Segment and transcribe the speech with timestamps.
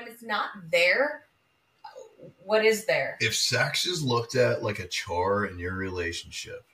[0.00, 1.22] when it's not there,
[2.44, 3.16] what is there?
[3.20, 6.64] If sex is looked at like a chore in your relationship,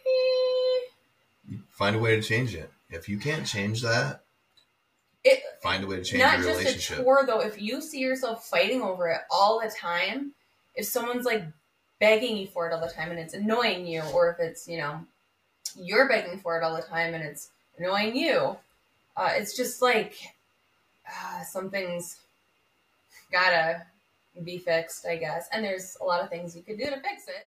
[0.00, 0.80] Eh,
[1.48, 2.70] you find a way to change it.
[2.90, 4.20] If you can't change that,
[5.24, 6.98] It find a way to change not your just a relationship.
[6.98, 7.40] chore though.
[7.40, 10.32] If you see yourself fighting over it all the time,
[10.74, 11.44] if someone's like
[11.98, 14.78] begging you for it all the time and it's annoying you, or if it's you
[14.78, 15.04] know
[15.74, 18.56] you're begging for it all the time and it's annoying you,
[19.16, 20.16] uh, it's just like
[21.08, 22.18] uh, something's
[23.32, 23.86] gotta
[24.44, 25.48] be fixed, I guess.
[25.52, 27.44] And there's a lot of things you could do to fix it.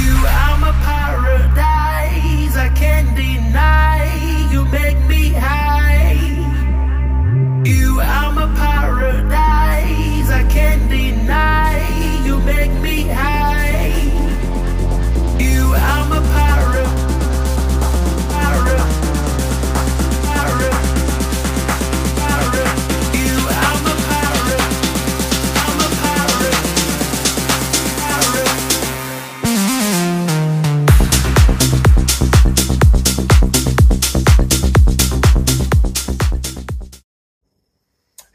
[0.00, 4.50] You are my paradise, I can't deny.
[4.52, 6.14] You make me high.
[7.64, 12.24] You are my paradise, I can't deny.
[12.26, 13.31] You make me high.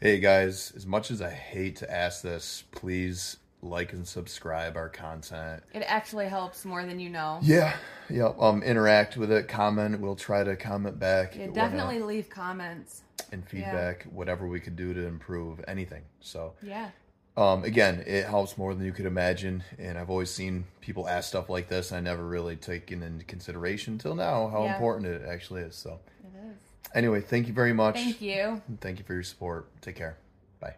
[0.08, 4.88] Hey guys, as much as I hate to ask this, please like and subscribe our
[4.88, 5.62] content.
[5.74, 7.40] It actually helps more than you know.
[7.42, 7.76] Yeah,
[8.08, 8.32] yeah.
[8.40, 10.00] Um, interact with it, comment.
[10.00, 11.36] We'll try to comment back.
[11.36, 13.02] Yeah, definitely leave comments.
[13.32, 16.04] and feedback, whatever we could do to improve anything.
[16.20, 16.88] So, Yeah.
[17.36, 19.62] um, again, it helps more than you could imagine.
[19.78, 21.90] And I've always seen people ask stuff like this.
[21.90, 24.72] and I never really taken into consideration until now how Yeah.
[24.72, 25.74] important it actually is.
[25.74, 26.00] So.
[26.94, 27.94] Anyway, thank you very much.
[27.96, 28.60] Thank you.
[28.68, 29.68] And Thank you for your support.
[29.82, 30.18] Take care.
[30.60, 30.74] Bye.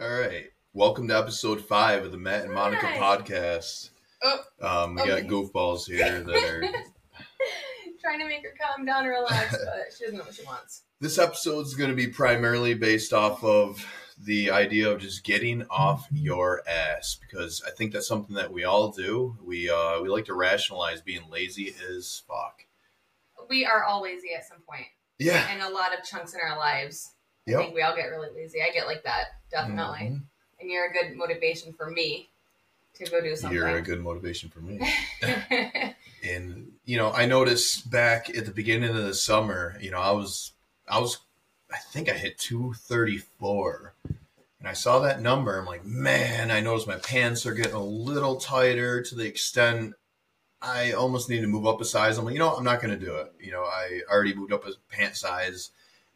[0.00, 0.46] All right.
[0.74, 2.98] Welcome to episode five of the Matt and Monica Hi.
[2.98, 3.90] podcast.
[4.22, 5.22] Oh, Um, we Okay.
[5.22, 6.60] got goofballs here that are.
[8.00, 10.82] trying to make her calm down and relax, but she doesn't know what she wants.
[11.00, 13.84] this episode is going to be primarily based off of
[14.24, 18.64] the idea of just getting off your ass because I think that's something that we
[18.64, 19.36] all do.
[19.44, 22.64] We uh, we like to rationalize being lazy as fuck.
[23.48, 24.86] We are all lazy at some point,
[25.18, 25.46] Yeah.
[25.50, 27.12] and a lot of chunks in our lives.
[27.48, 28.60] I think we all get really lazy.
[28.62, 30.00] I get like that, definitely.
[30.00, 30.22] Mhm.
[30.60, 32.30] And you're a good motivation for me
[32.94, 33.56] to go do something.
[33.56, 34.78] You're a good motivation for me.
[36.24, 40.10] and you know i noticed back at the beginning of the summer you know i
[40.10, 40.52] was
[40.88, 41.18] i was
[41.72, 43.94] i think i hit 234
[44.58, 47.82] and i saw that number i'm like man i noticed my pants are getting a
[47.82, 49.94] little tighter to the extent
[50.62, 52.80] i almost need to move up a size i'm like you know what, i'm not
[52.82, 55.70] going to do it you know i already moved up a pant size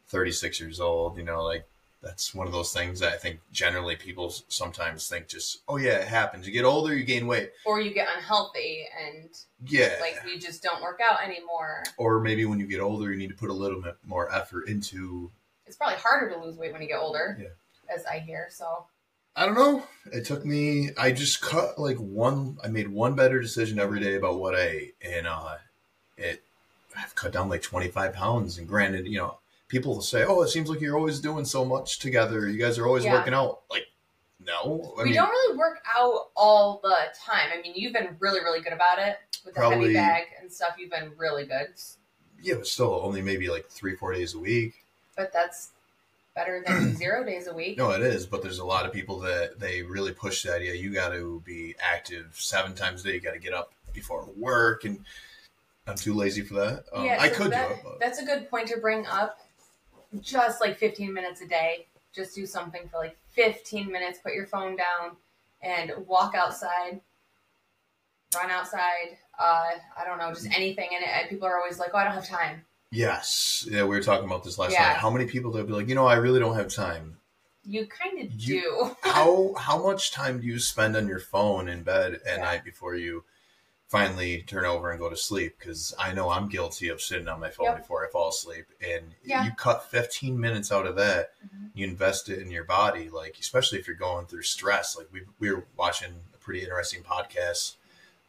[0.07, 1.65] 36 years old you know like
[2.01, 5.93] that's one of those things that i think generally people sometimes think just oh yeah
[5.99, 9.29] it happens you get older you gain weight or you get unhealthy and
[9.67, 11.81] yeah like you just don't work out anymore.
[11.97, 14.67] or maybe when you get older you need to put a little bit more effort
[14.67, 15.31] into
[15.65, 17.95] It's probably harder to lose weight when you get older, Yeah.
[17.95, 18.47] as I hear.
[18.51, 18.85] So
[19.35, 23.41] i don't know it took me i just cut like one i made one better
[23.41, 25.55] decision every day about what i ate and uh
[26.17, 26.43] it
[26.97, 30.49] i've cut down like 25 pounds and granted you know people will say oh it
[30.49, 33.13] seems like you're always doing so much together you guys are always Yeah.
[33.13, 33.87] working out like
[34.45, 37.47] no i we mean don't really work out all the time.
[37.57, 39.15] I mean, you've been really, really good about it
[39.45, 40.71] with the heavy bag and stuff.
[40.77, 41.67] You've been really good,
[42.41, 44.83] yeah but still only maybe like three four days a week
[45.15, 45.69] but that's
[46.35, 47.77] better than zero days a week.
[47.77, 50.73] No, it is, but there's a lot of people that they really push the idea.
[50.73, 53.13] You got to be active seven times a day.
[53.15, 54.99] You got to get up before work, and
[55.87, 56.85] I'm too lazy for that.
[56.93, 59.39] Um, I so could that- do it, but That's a good point to bring up.
[60.21, 61.87] Just like 15 minutes a day.
[62.13, 64.19] Just do something for like 15 minutes.
[64.19, 65.15] Put your phone down
[65.63, 67.01] and walk outside,
[68.35, 69.17] run outside.
[69.39, 70.89] Uh, I don't know, just anything.
[70.93, 74.01] And, it, people are always like, "Oh, I don't have time." Yes, yeah, we were
[74.03, 74.83] talking about this last Yeah.
[74.89, 74.97] night.
[74.97, 77.17] How many people that be like, you know, I really don't have time.
[77.65, 78.95] You kind of do.
[79.03, 82.43] How how much time do you spend on your phone in bed at Yeah.
[82.43, 83.23] night before you
[83.87, 85.55] finally turn over and go to sleep?
[85.59, 87.77] Because I know I'm guilty of sitting on my phone Yep.
[87.77, 89.45] before I fall asleep, and Yeah.
[89.45, 91.31] you cut 15 minutes out of that.
[91.45, 91.69] Mhm.
[91.75, 95.21] you invest it in your body like especially if you're going through stress like we,
[95.39, 97.77] we were watching a pretty interesting podcast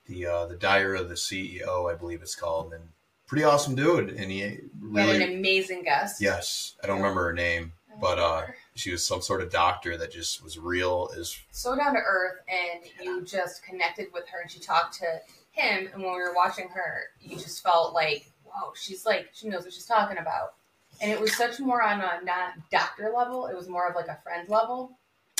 [0.06, 2.88] the uh the diary of the ceo i believe it's called and
[3.26, 6.21] pretty awesome dude and he really an amazing guest.
[6.21, 8.43] yes i don't remember her name don't but uh
[8.76, 12.38] she was some sort of doctor that just was real as so down to earth
[12.49, 15.06] and you just connected with her and she talked to
[15.53, 19.49] him and when we were watching her you just felt like wow she's like she
[19.49, 20.55] knows what she's talking about
[21.00, 24.09] and it was such more on a not doctor level it was more of like
[24.09, 24.91] a friend level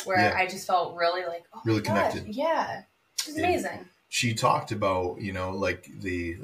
[0.05, 0.35] where Yeah.
[0.37, 2.27] i just felt really like oh Really connected.
[2.29, 2.83] yeah
[3.21, 6.37] she's amazing she talked about you know like the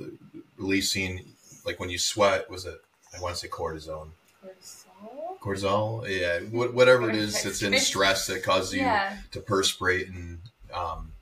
[0.56, 1.24] releasing
[1.64, 2.80] like when you sweat was it
[3.16, 4.08] i want to say cortisone
[4.44, 5.38] cortisol.
[5.40, 6.08] cortisol.
[6.08, 10.38] Yeah, wh- whatever it is that's in stress that causes you Yeah, to perspirate and
[10.72, 11.12] um,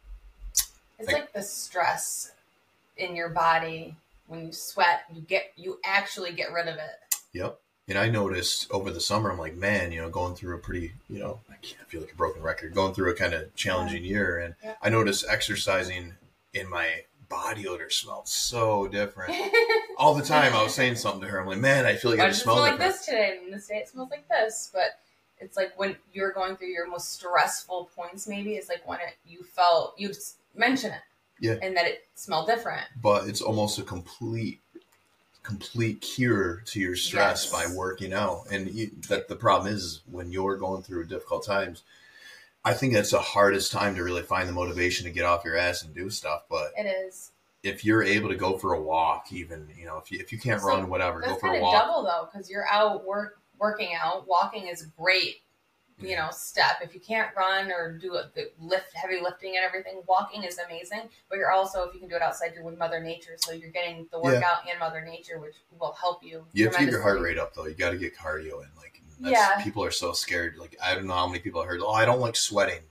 [0.98, 2.32] it's Like- like the stress
[2.96, 3.94] in your body
[4.26, 5.02] when you sweat.
[5.14, 7.14] You get you actually get rid of it.
[7.32, 7.58] Yep.
[7.88, 10.92] And I noticed over the summer, I'm like, man, you know, going through a pretty,
[11.08, 14.04] you know, I can't feel like a broken record, going through a kind of challenging
[14.04, 14.38] year.
[14.38, 14.74] And Yeah.
[14.82, 16.14] I noticed exercising
[16.52, 19.34] in my body odor smelled so different.
[19.98, 21.40] All the time I was saying something to her.
[21.40, 22.92] I'm like, man, I feel like Why I it smell smell like different.
[22.94, 23.38] this today?
[23.44, 24.70] And this day it smells like this.
[24.72, 24.98] But
[25.38, 29.16] it's like when you're going through your most stressful points, maybe it's like when it
[29.26, 30.12] you felt you
[30.56, 31.00] mention it,
[31.40, 31.56] Yeah.
[31.62, 32.86] and that it smelled different.
[33.02, 34.60] But it's almost a complete,
[35.42, 37.52] complete cure to your stress Yes.
[37.52, 38.46] by working out.
[38.50, 41.82] And you, that the problem is when you're going through difficult times,
[42.68, 45.56] I think that's the hardest time to really find the motivation to get off your
[45.56, 46.44] ass and do stuff.
[46.50, 47.32] But It is.
[47.62, 50.38] if you're able to go for a walk, even you know, if you if you
[50.38, 51.72] can't So run, whatever, go for a walk.
[51.86, 54.26] double though, because you're out work working out.
[54.28, 55.42] Walking is great,
[56.00, 56.76] you know, step.
[56.82, 58.30] If you can't run or do a,
[58.60, 61.08] lift, heavy lifting and everything, walking is amazing.
[61.28, 63.70] But you're also, if you can do it outside, you're with Mother Nature, so you're
[63.70, 64.22] getting the Yeah.
[64.34, 66.46] workout and Mother Nature, which will help you.
[66.52, 67.66] You have to get your heart rate up though.
[67.66, 68.68] You got to get cardio in.
[68.76, 69.62] Like Yeah.
[69.62, 70.56] people are so scared.
[70.58, 71.80] Like I don't know how many people I heard.
[71.82, 72.82] Oh, I don't like sweating.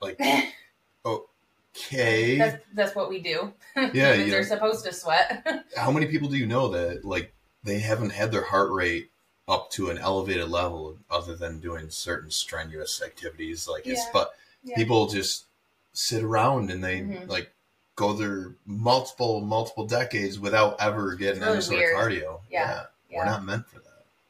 [0.00, 0.18] Like
[1.06, 3.52] okay, That's, that's what we do.
[3.76, 4.46] Yeah, Humans you are know.
[4.46, 5.64] supposed to sweat.
[5.76, 7.32] how many people do you know that like
[7.64, 9.10] they haven't had their heart rate
[9.48, 14.32] up to an elevated level other than doing certain strenuous activities like it's but
[14.62, 14.76] Yeah.
[14.76, 15.46] people just
[15.92, 17.28] sit around and they Mhm.
[17.28, 17.52] like
[17.96, 22.84] go their multiple multiple decades without ever getting really any sort of cardio Yeah.
[23.10, 23.87] we're not meant for that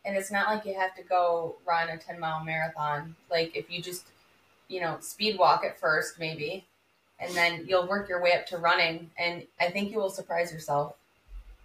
[0.08, 3.14] and it's not like you have to go run a 10 mile marathon.
[3.30, 4.06] Like if you just,
[4.68, 6.64] you know, speed walk at first, maybe,
[7.20, 9.10] and then you'll work your way up to running.
[9.18, 10.94] And I think you will surprise yourself.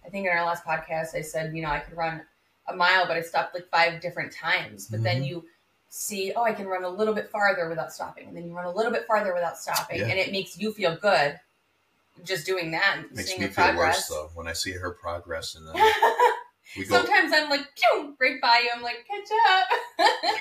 [0.04, 2.20] I think in our last podcast, I said, you know, I could run
[2.68, 4.88] a mile, but I stopped like five different times.
[4.88, 5.26] But then Mhm.
[5.28, 5.44] you
[5.88, 8.28] see, oh, I can run a little bit farther without stopping.
[8.28, 10.00] And then you run a little bit farther without stopping.
[10.00, 10.08] Yeah.
[10.08, 11.40] And it makes you feel good
[12.22, 13.96] just doing that and makes seeing me feel progress.
[13.96, 15.74] worse though when i see her progress and then
[16.76, 17.66] we go Sometimes I'm like,
[18.20, 18.70] right by you.
[18.74, 19.68] I'm like, catch up.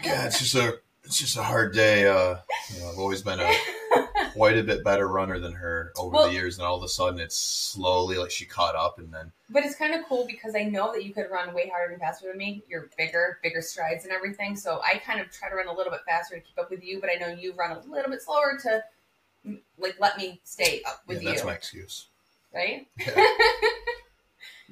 [0.04, 2.36] yeah it's just a it's just a hard day uh
[2.74, 3.52] you know i've always been a
[4.34, 6.88] quite a bit better runner than her over Well- the years and all of a
[6.88, 10.56] sudden it's slowly like she caught up and then But it's kind of cool because
[10.56, 12.64] I know that you could run way harder and faster than me.
[12.70, 14.56] You're bigger, bigger strides and everything.
[14.56, 16.84] So I kind of try to run a little bit faster to keep up with
[16.84, 18.84] you, but I know you run a little bit slower to
[19.78, 22.08] like let me stay up with yeah, that's you, my excuse
[22.56, 22.88] right?
[23.00, 23.14] Yeah.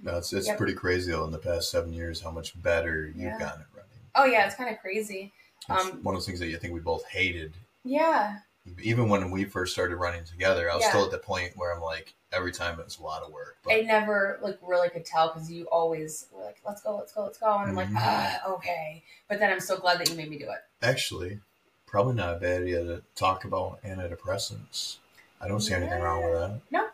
[0.01, 0.57] no, it's, it's Yep.
[0.57, 3.39] pretty crazy though in the past seven years how much better you've Yeah.
[3.39, 5.31] gotten at running Oh yeah, it's kind of crazy.
[5.69, 7.53] it's Um, one of those things that you think we both hated
[7.83, 8.39] Yeah,
[8.81, 10.89] even when we first started running together i was Yeah.
[10.89, 13.57] still at the point where i'm like every time it was a lot of work
[13.63, 17.11] but I never like really could tell because you always were like, "Let's go, let's
[17.13, 17.95] go, let's go," and I'm like, Mhm.
[17.97, 20.59] "Ah, okay." But then I'm so glad that you made me do it.
[20.81, 21.39] actually
[21.85, 24.97] probably not a bad idea to talk about antidepressants
[25.41, 26.87] i don't see anything wrong with that no,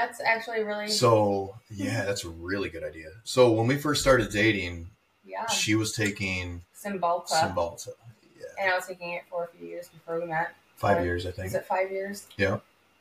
[0.00, 3.08] that's actually really So yeah, that's a really good idea.
[3.24, 4.90] So when we first started dating,
[5.24, 5.46] yeah.
[5.46, 7.88] she was taking Cymbalta, Cymbalta.
[8.38, 10.54] Yeah, and I was taking it for a few years before we met.
[10.76, 11.48] five years I think.
[11.48, 12.26] Is it five years?
[12.36, 12.58] Yeah.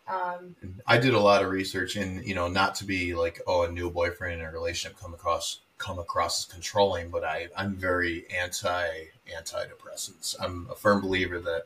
[0.08, 0.56] Um,
[0.88, 3.72] I did a lot of research, and you know, not to be like oh a
[3.72, 8.26] new boyfriend in a relationship come across come across as controlling, but I I'm very
[8.36, 8.88] anti
[9.32, 10.36] antidepressants.
[10.40, 11.66] I'm a firm believer that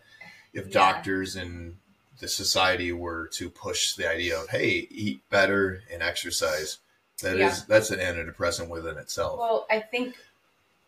[0.54, 0.74] if Yeah.
[0.74, 1.78] doctors and
[2.20, 6.78] the society were to push the idea of hey eat better and exercise,
[7.22, 7.56] that is Yeah.
[7.68, 9.40] that's an antidepressant within itself.
[9.40, 10.16] well, I think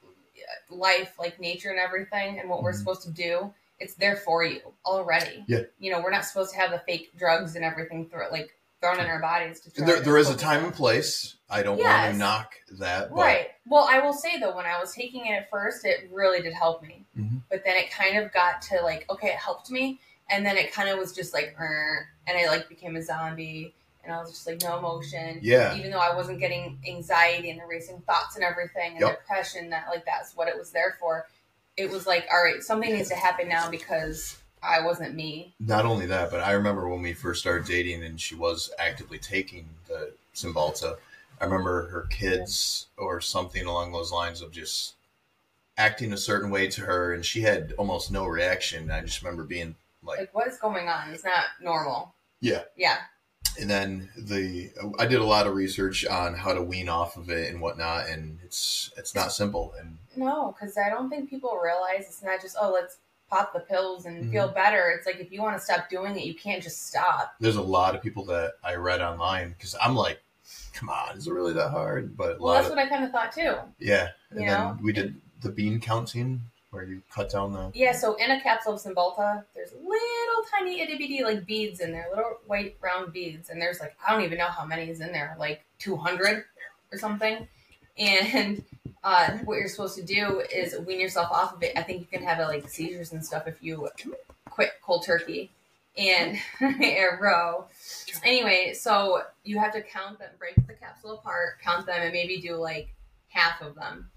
[0.03, 2.77] uh, life, like nature and everything, and what we're Mhm.
[2.79, 5.43] supposed to do, it's there for you already.
[5.47, 5.61] Yeah.
[5.79, 8.99] You know, we're not supposed to have the fake drugs and everything thro- like thrown
[8.99, 11.35] in our bodies to There, there is a time and place.
[11.49, 13.51] I don't want to knock that, but Right.
[13.65, 16.53] Well, I will say though, when I was taking it at first, it really did
[16.53, 17.05] help me.
[17.17, 17.41] Mhm.
[17.49, 20.73] But then it kind of got to like, okay, it helped me, and then it
[20.73, 24.31] kind of was just like, "Er," and I like became a zombie, and I was
[24.31, 25.39] just like no emotion.
[25.41, 25.75] Yeah.
[25.75, 29.19] Even though I wasn't getting anxiety and the racing thoughts and everything and Yep.
[29.21, 31.27] depression, that like that's what it was there for.
[31.77, 35.53] It was like, all right, something needs to happen now because I wasn't me.
[35.59, 39.19] not only that, but I remember when we first started dating and she was actively
[39.19, 40.97] taking the Cymbalta.
[41.39, 44.95] I remember her kids or something along those lines of just
[45.77, 48.89] acting a certain way to her, and she had almost no reaction.
[48.89, 51.09] I just remember being like, Like, what is going on?
[51.11, 52.13] It's not normal.
[52.41, 52.63] Yeah.
[52.75, 52.97] Yeah.
[53.59, 54.69] and then the
[54.99, 58.09] I did a lot of research on how to wean off of it and whatnot,
[58.09, 59.73] and it's it's not simple.
[59.79, 62.97] And No, because I don't think people realize it's not just oh let's
[63.29, 64.31] pop the pills and Mhm.
[64.31, 64.89] feel better.
[64.91, 67.33] It's like if you want to stop doing it, you can't just stop.
[67.39, 70.21] there's a lot of people that I read online because I'm like,
[70.73, 72.15] come on, is it really that hard?
[72.17, 73.55] But Well, that's of what I kind of thought too.
[73.79, 74.77] yeah, and You then know?
[74.83, 76.41] we did the bean counting
[76.75, 77.71] where you cut down the.
[77.73, 81.91] Yeah, so in a capsule of Cymbalta, there's little tiny itty bitty like beads in
[81.91, 84.99] there, little white round beads, and there's like I don't even know how many is
[84.99, 86.43] in there, like 200
[86.91, 87.47] or something.
[87.97, 88.63] And
[89.03, 91.77] uh, what you're supposed to do is wean yourself off of it.
[91.77, 93.87] I think you can have uh, like seizures and stuff if you
[94.49, 95.49] quit cold turkey.
[95.97, 96.37] And
[96.81, 97.67] arrow.
[98.25, 102.41] Anyway, so you have to count them, break the capsule apart, count them, and maybe
[102.41, 102.89] do like
[103.29, 104.09] half of them,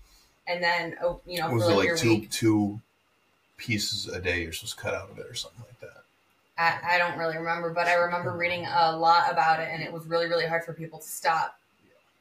[0.48, 2.30] and then oh, you know Was for it like, like two week.
[2.30, 2.80] two
[3.56, 6.02] pieces a day you're supposed to cut out of it or something like that?
[6.58, 9.92] I, I don't really remember, but I remember reading a lot about it, and it
[9.92, 11.58] was really, really hard for people to stop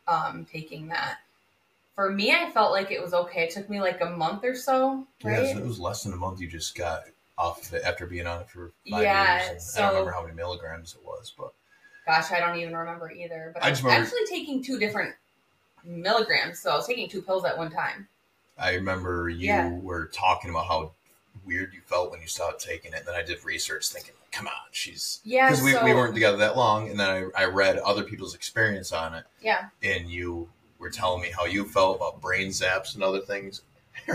[0.08, 1.18] um, taking that.
[1.96, 3.46] For me, I felt like it was okay.
[3.46, 5.44] It took me like a month or so, right?
[5.44, 7.06] Yeah, so it was less than a month you just got
[7.40, 9.74] off of it after being on it for five Yeah, years.
[9.76, 11.54] And I don't remember how many milligrams it was, but
[12.06, 13.52] Gosh, I don't even remember either.
[13.56, 15.16] But I I was remember- actually taking two different
[15.84, 18.08] milligrams, so I was taking two pills at one time.
[18.60, 19.70] I remember you Yeah.
[19.70, 20.92] were talking about how
[21.46, 23.00] weird you felt when you stopped taking it.
[23.00, 26.14] And then I did research thinking, come on, she's Yeah, because we, so we weren't
[26.14, 26.90] together that long.
[26.90, 29.70] And then I, I read other people's experience on it, yeah.
[29.82, 30.50] and you
[30.80, 33.62] were telling me how you felt about brain zaps and other things.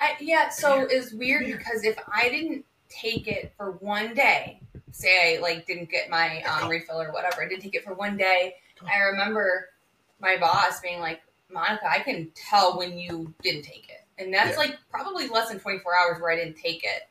[0.00, 4.60] I, yeah, so it's weird because if I didn't take it for one day,
[4.92, 7.94] say I like didn't get my um, refill or whatever, I didn't take it for
[7.94, 8.56] one day.
[8.92, 9.68] I remember
[10.20, 11.20] my boss being like,
[11.52, 14.56] "Monica, I can tell when you didn't take it," and that's Yeah.
[14.58, 17.08] like probably less than twenty four hours where I didn't take it.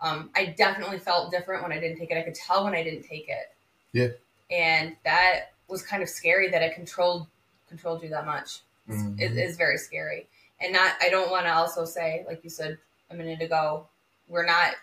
[0.00, 2.16] Um, I definitely felt different when I didn't take it.
[2.16, 3.52] I could tell when I didn't take it.
[3.92, 4.08] Yeah.
[4.50, 7.26] and that was kind of scary that it controlled
[7.68, 9.20] controlled you that much Mhm.
[9.20, 10.26] it is very scary.
[10.60, 12.78] And not, I don't want to also say, like you said
[13.10, 13.86] a minute ago,
[14.28, 14.74] we're not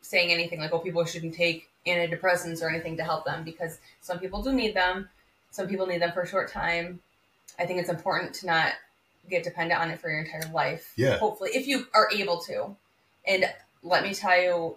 [0.00, 4.18] saying anything like, oh, people shouldn't take antidepressants or anything to help them because some
[4.18, 5.08] people do need them.
[5.50, 7.02] Some people need them for a short time.
[7.58, 8.72] I think it's important to not
[9.28, 10.92] get dependent on it for your entire life.
[10.96, 11.18] Yeah.
[11.18, 12.74] Hopefully, if you are able to.
[13.26, 13.44] And
[13.82, 14.76] let me tell you,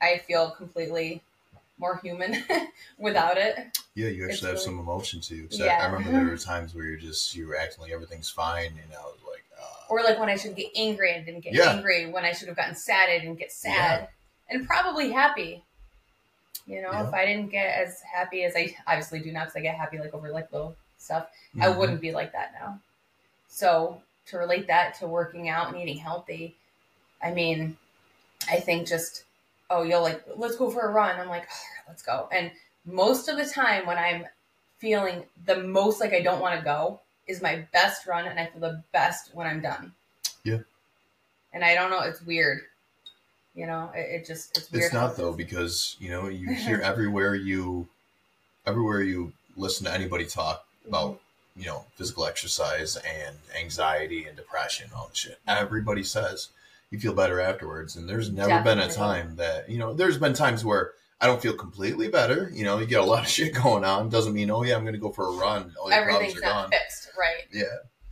[0.00, 1.22] I feel completely
[1.78, 2.44] more human
[2.98, 3.58] without it.
[3.94, 5.48] Yeah, you It's actually have really- some emotion to you.
[5.52, 5.78] I, Yeah.
[5.82, 8.92] I remember there were times where you're just you were acting like everything's fine, and
[8.96, 11.72] I was like, uh, Or like when I should get angry, I didn't get Yeah.
[11.72, 12.06] angry.
[12.10, 14.02] When I should have gotten sad, I didn't get sad.
[14.02, 14.06] yeah.
[14.56, 15.64] And probably happy.
[16.66, 17.08] You know, Yeah.
[17.08, 19.98] if I didn't get as happy as I obviously do now, because I get happy
[19.98, 21.26] like over like little stuff,
[21.60, 21.76] I mhm.
[21.76, 22.80] wouldn't be like that now.
[23.48, 26.56] So to relate that to working out and eating healthy,
[27.22, 27.76] I mean,
[28.50, 29.24] I think just
[29.70, 31.18] oh, you'll like let's go for a run.
[31.18, 32.28] I'm like, right, let's go.
[32.32, 32.50] And
[32.84, 34.26] most of the time when I'm
[34.78, 38.46] feeling the most like I don't want to go is my best run, and I
[38.46, 39.92] feel the best when I'm done.
[40.44, 40.58] Yeah.
[41.52, 42.62] And I don't know, it's weird.
[43.54, 44.84] You know, it, it just it's weird.
[44.84, 47.88] It's not though because you know you hear everywhere you,
[48.66, 51.20] everywhere you listen to anybody talk about
[51.56, 55.38] you know physical exercise and anxiety and depression and all this shit.
[55.46, 56.48] Everybody says
[56.90, 59.92] you feel better afterwards, and there's never been a time that you know.
[59.94, 62.50] There's been times where I don't feel completely better.
[62.52, 64.08] You know, you get a lot of shit going on.
[64.08, 65.72] Doesn't mean oh yeah, I'm going to go for a run.
[65.80, 66.70] All your Everything's problems are not gone.
[66.70, 67.44] fixed, right?
[67.52, 67.64] Yeah,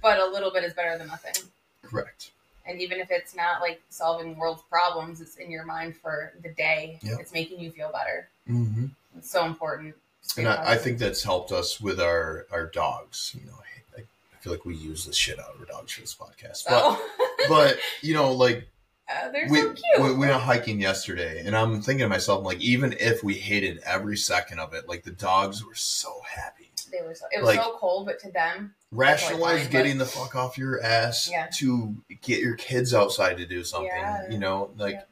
[0.02, 1.34] But a little bit is better than nothing.
[1.82, 2.30] correct.
[2.66, 6.32] And even if it's not like solving the world's problems, it's in your mind for
[6.42, 7.00] the day.
[7.02, 7.16] Yeah.
[7.18, 8.28] It's making you feel better.
[8.48, 8.86] Mm-hmm.
[9.18, 9.94] It's so important.
[10.38, 13.34] And I, I think that's helped us with our our dogs.
[13.38, 13.56] You know,
[13.96, 14.04] I, I
[14.40, 17.00] feel like we use the shit out of our dogs for this podcast, but so.
[17.48, 18.68] but you know, like
[19.08, 19.82] uh, they're we, so cute.
[20.02, 23.80] we we went hiking yesterday, and I'm thinking to myself, like, even if we hated
[23.84, 26.70] every second of it, like the dogs were so happy.
[26.92, 27.26] they were so.
[27.32, 30.82] It was like- so cold, but to them, Rationalize fine, getting the fuck off your
[30.82, 31.48] ass Yeah.
[31.54, 33.88] to get your kids outside to do something.
[33.88, 34.28] Yeah.
[34.30, 35.02] You know, like, Yeah.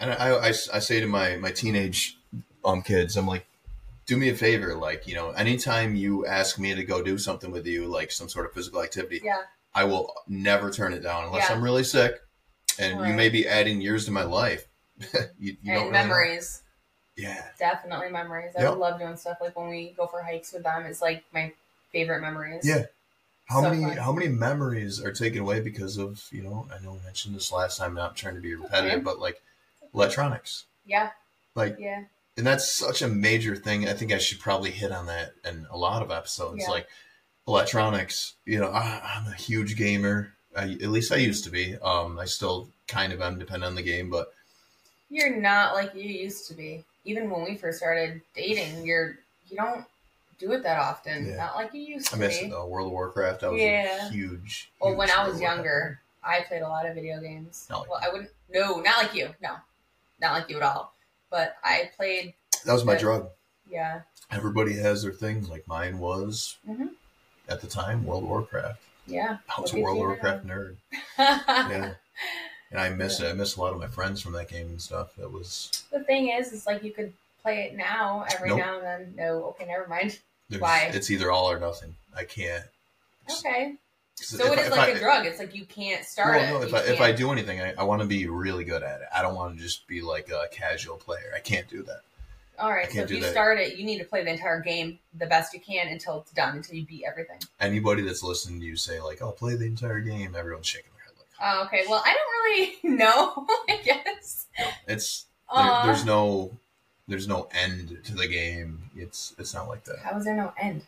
[0.00, 2.18] and I, I, I say to my my teenage
[2.64, 3.46] um kids, I'm like,
[4.10, 7.52] do me a favor, like, you know, anytime you ask me to go do something
[7.52, 11.26] with you, like some sort of physical activity, yeah, I will never turn it down
[11.26, 11.54] unless Yeah.
[11.54, 12.20] I'm really sick,
[12.76, 14.66] and you may be adding years to my life.
[15.38, 16.62] you, you don't and really memories,
[17.16, 18.52] Yeah, definitely memories.
[18.58, 18.78] I Yep.
[18.78, 20.86] love doing stuff like when we go for hikes with them.
[20.86, 21.52] It's like my
[21.92, 22.66] favorite memories.
[22.66, 22.86] Yeah.
[23.46, 23.96] How So many fun.
[23.96, 27.52] how many memories are taken away because of you know I know I mentioned this
[27.52, 27.94] last time.
[27.94, 29.02] Not trying to be repetitive, Okay.
[29.04, 29.40] but like
[29.94, 31.10] electronics, yeah,
[31.54, 32.04] like, yeah.
[32.40, 33.86] And that's such a major thing.
[33.86, 36.62] I think I should probably hit on that in a lot of episodes.
[36.66, 36.70] Yeah.
[36.70, 36.88] Like
[37.46, 40.32] electronics, you know, I, I'm a huge gamer.
[40.56, 41.76] I, at least I used to be.
[41.82, 44.32] Um, I still kind of am, depending on the game, but
[45.10, 46.84] You're not like you used to be.
[47.04, 49.18] Even when we first started dating, you're
[49.48, 49.84] you don't
[50.38, 51.26] do it that often.
[51.26, 51.36] Yeah.
[51.36, 52.46] Not like you used I to miss be.
[52.46, 52.66] it though.
[52.66, 53.42] World of Warcraft.
[53.44, 54.08] I was Yeah.
[54.08, 54.70] a huge.
[54.80, 57.66] Well, when I was younger, I played a lot of video games.
[57.70, 58.30] Like well, I wouldn't.
[58.52, 59.28] No, not like you.
[59.42, 59.56] No,
[60.20, 60.94] not like you at all.
[61.30, 62.34] But I played.
[62.64, 63.28] That was my drug.
[63.68, 64.00] Yeah,
[64.32, 65.48] Everybody has their things.
[65.48, 66.90] Like mine was Mhm.
[67.48, 68.80] at the time World of Warcraft.
[69.06, 69.38] Yeah.
[69.56, 70.76] I was a World of Warcraft nerd.
[71.18, 71.94] Yeah.
[72.72, 73.26] And I miss it.
[73.28, 75.18] I miss a lot of my friends from that game and stuff.
[75.18, 78.58] It was the thing is, is like you could play it now every Nope.
[78.58, 79.14] now and then.
[79.16, 80.18] No, okay, never mind.
[80.48, 80.90] there's, Why?
[80.92, 81.94] it's either all or nothing.
[82.14, 82.64] I can't.
[83.38, 83.74] Okay.
[84.22, 85.26] So it I- like I- a drug.
[85.26, 86.60] It's like you can't start Well, it.
[86.60, 89.00] no, if I, if I do anything, I, I want to be really good at
[89.00, 89.06] it.
[89.14, 91.32] I don't want to just be like a casual player.
[91.34, 92.02] I can't do that.
[92.58, 93.30] All right, so if you that.
[93.30, 96.30] start it, you need to play the entire game the best you can until it's
[96.32, 97.38] done, until you beat everything.
[97.58, 101.04] Anybody that's listening to you say like, "I'll play the entire game," everyone's shaking their
[101.06, 101.84] head like, Oh, okay.
[101.88, 103.46] Well, I don't really know.
[103.68, 104.46] I guess.
[104.86, 105.24] "It's
[105.54, 105.86] there, Aw.
[105.86, 106.52] there's no
[107.08, 108.90] there's no end to the game.
[108.94, 110.82] It's it's not like that." How is there no end?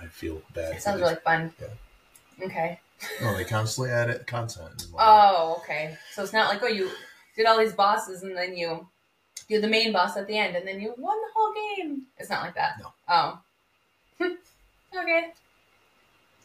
[0.00, 0.76] I feel bad.
[0.76, 1.52] It sounds really fun.
[1.60, 2.46] Yeah.
[2.46, 2.80] Okay.
[3.20, 4.82] No, they constantly add it content.
[4.82, 4.94] and.
[4.98, 5.96] Oh, okay.
[6.12, 6.90] So it's not like oh you
[7.36, 8.86] did all these bosses and then you
[9.48, 12.02] do the main boss at the end and then you won the whole game.
[12.18, 12.78] It's not like that.
[12.80, 12.92] No.
[13.08, 13.38] Oh.
[15.02, 15.32] okay.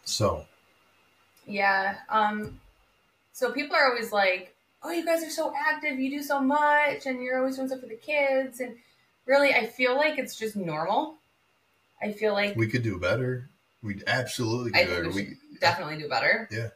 [0.03, 0.45] So
[1.47, 1.95] Yeah.
[2.09, 2.59] Um.
[3.33, 5.99] So people are always like, "Oh, you guys are so active.
[5.99, 8.75] You do so much, and you're always doing stuff for the kids." And
[9.25, 11.15] really, I feel like it's just normal.
[12.01, 13.49] I feel like we could do better.
[13.83, 15.09] We absolutely I could do better.
[15.09, 16.47] we We, definitely do better.
[16.51, 16.73] but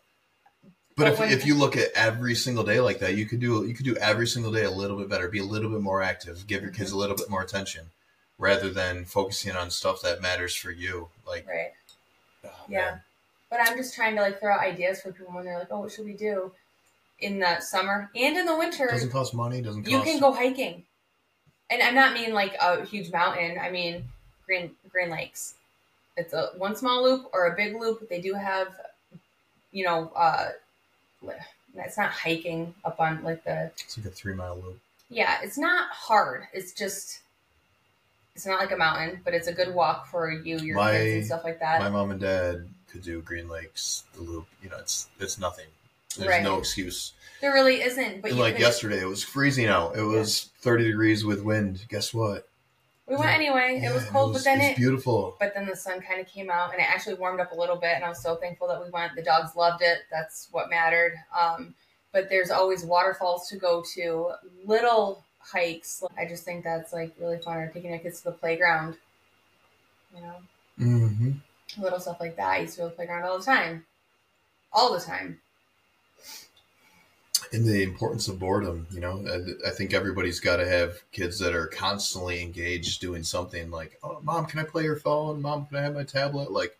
[0.97, 3.65] but if, when- if you look at every single day like that, you could do
[3.65, 5.27] you could do every single day a little bit better.
[5.27, 6.45] Be a little bit more active.
[6.47, 6.97] Give your kids Mm-hmm.
[6.97, 7.87] a little bit more attention,
[8.37, 11.09] rather than focusing on stuff that matters for you.
[11.27, 11.71] Like, Right.
[12.45, 12.79] oh, Yeah.
[12.91, 13.01] man.
[13.49, 15.81] But I'm just trying to like throw out ideas for people when they're like, "Oh,
[15.81, 16.51] what should we do
[17.19, 19.61] in the summer and in the winter?" doesn't cost money.
[19.61, 19.91] Doesn't cost.
[19.91, 20.83] you can go hiking,
[21.69, 23.57] and I'm not mean like a huge mountain.
[23.59, 24.05] I mean
[24.45, 25.55] Green Green Lakes.
[26.17, 28.07] It's a one small loop or a big loop.
[28.09, 28.69] They do have,
[29.71, 30.49] you know, uh,
[31.77, 34.79] it's not hiking up on like the It's like a three mile loop.
[35.09, 35.39] yeah.
[35.43, 36.43] It's not hard.
[36.53, 37.19] It's just.
[38.35, 41.15] It's not like a mountain, but it's a good walk for you, your My- kids,
[41.15, 41.79] and stuff like that.
[41.79, 44.45] My mom and dad could do Green Lakes, the loop.
[44.61, 45.67] You know, it's it's nothing.
[46.17, 46.43] There's Right.
[46.43, 47.13] no excuse.
[47.41, 48.21] there really isn't.
[48.21, 49.95] But like yesterday, it was freezing out.
[49.97, 51.85] It was 30 degrees with wind.
[51.89, 52.47] Guess what?
[53.07, 53.79] We went anyway.
[53.81, 55.35] Yeah, it was cold, was- but then it was it beautiful.
[55.39, 57.75] but then the sun kind of came out and it actually warmed up a little
[57.75, 59.15] bit and i was so thankful that we went.
[59.15, 59.99] The dogs loved it.
[60.11, 61.13] That's what mattered.
[61.39, 61.75] Um,
[62.11, 64.31] but there's always waterfalls to go to
[64.65, 66.03] little hikes.
[66.17, 67.57] I just think that's like really fun.
[67.57, 68.97] Or taking your kids to the playground
[70.15, 70.35] you know?
[70.79, 71.81] Mm-hmm.
[71.81, 72.47] little stuff like that.
[72.47, 73.85] I used to go to the playground all the time.
[74.71, 75.39] All the time
[77.55, 81.39] And the importance of boredom, you know, I, I think everybody's got to have kids
[81.39, 85.41] that are constantly engaged doing something like, oh, mom, can I play your phone?
[85.41, 86.51] Mom, can I have my tablet?
[86.51, 86.77] Like,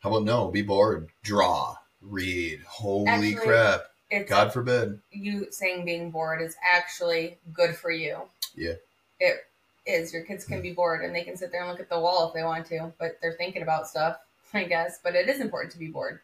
[0.00, 0.48] how about no?
[0.50, 2.62] Be bored, draw, read.
[2.66, 3.82] Holy Actually, crap!
[4.10, 5.00] it's God forbid.
[5.10, 8.22] you saying being bored is actually good for you
[8.54, 8.74] Yeah.
[9.20, 9.46] it
[9.86, 10.62] is your kids can hmm.
[10.62, 12.66] be bored and they can sit there and look at the wall if they want
[12.66, 14.18] to but they're thinking about stuff
[14.54, 16.20] i guess but it is important to be bored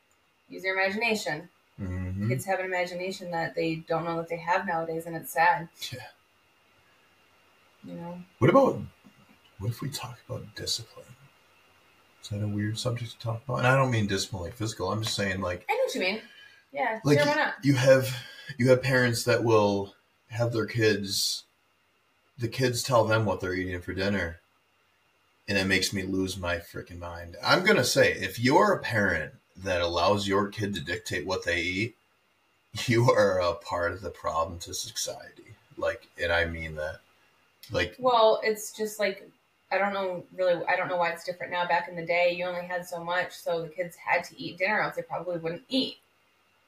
[0.49, 1.49] use your imagination
[1.81, 5.33] hmm kids have an imagination that they don't know that they have nowadays and it's
[5.33, 5.99] sad Yeah.
[7.85, 8.81] you know What about
[9.59, 11.05] what if we talk about discipline?
[12.23, 13.59] Is that a weird subject to talk about?
[13.59, 14.91] And I don't mean discipline like physical.
[14.91, 16.21] I'm just saying like i know what you mean
[16.73, 18.09] yeah like sure why not you have
[18.59, 19.95] you have parents that will
[20.29, 21.45] have their kids
[22.39, 24.41] the kids tell them what they're eating for dinner
[25.49, 29.33] and it makes me lose my freaking mind i'm gonna say if you're a parent
[29.65, 31.97] that allows your kid to dictate what they eat
[32.87, 37.01] you are a part of the problem to society like and i mean that
[37.73, 39.29] like well it's just like
[39.73, 42.33] i don't know really i don't know why it's different now back in the day
[42.33, 45.39] you only had so much so the kids had to eat dinner else they probably
[45.39, 45.99] wouldn't eat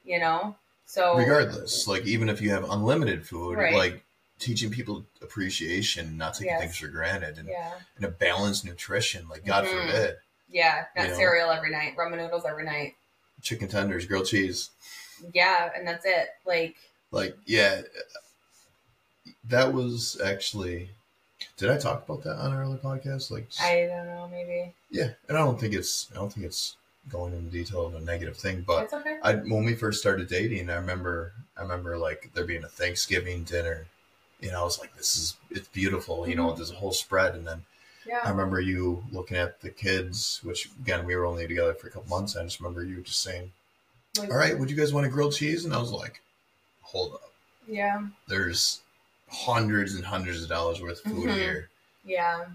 [0.03, 3.73] you know so regardless like even if you have unlimited food Right.
[3.73, 4.03] like
[4.39, 6.59] teaching people appreciation not taking Yes.
[6.61, 9.69] things for granted and, yeah and a balanced nutrition like god Mhm.
[9.69, 10.15] forbid
[10.53, 11.17] Yeah, not You know?
[11.17, 12.95] cereal every night, ramen noodles every night.
[13.41, 14.69] chicken tenders grilled cheese
[15.33, 16.29] Yeah, and that's it.
[16.45, 16.75] Like,
[17.11, 17.81] like yeah
[19.49, 20.89] that was actually
[21.57, 24.73] did i talk about that on our other podcast like I don't know, maybe.
[24.89, 26.75] yeah and i don't think it's i don't think it's
[27.09, 29.17] going into detail of a negative thing but okay.
[29.21, 33.43] I when we first started dating, I remember I remember like there being a Thanksgiving
[33.43, 33.85] dinner.
[34.39, 36.55] You know, I was like, "This is it's beautiful." You know, Mhm.
[36.57, 37.65] there's a whole spread, and then
[38.23, 41.91] I remember you looking at the kids, which again we were only together for a
[41.91, 42.35] couple months.
[42.35, 43.51] I just remember you just saying,
[44.17, 46.21] Like, "All right, would you guys want a grilled cheese?" And I was like,
[46.83, 47.31] "Hold up,
[47.67, 48.07] Yeah.
[48.27, 48.81] there's
[49.29, 51.35] hundreds and hundreds of dollars worth of food Mhm.
[51.35, 51.69] here.
[52.03, 52.45] Yeah.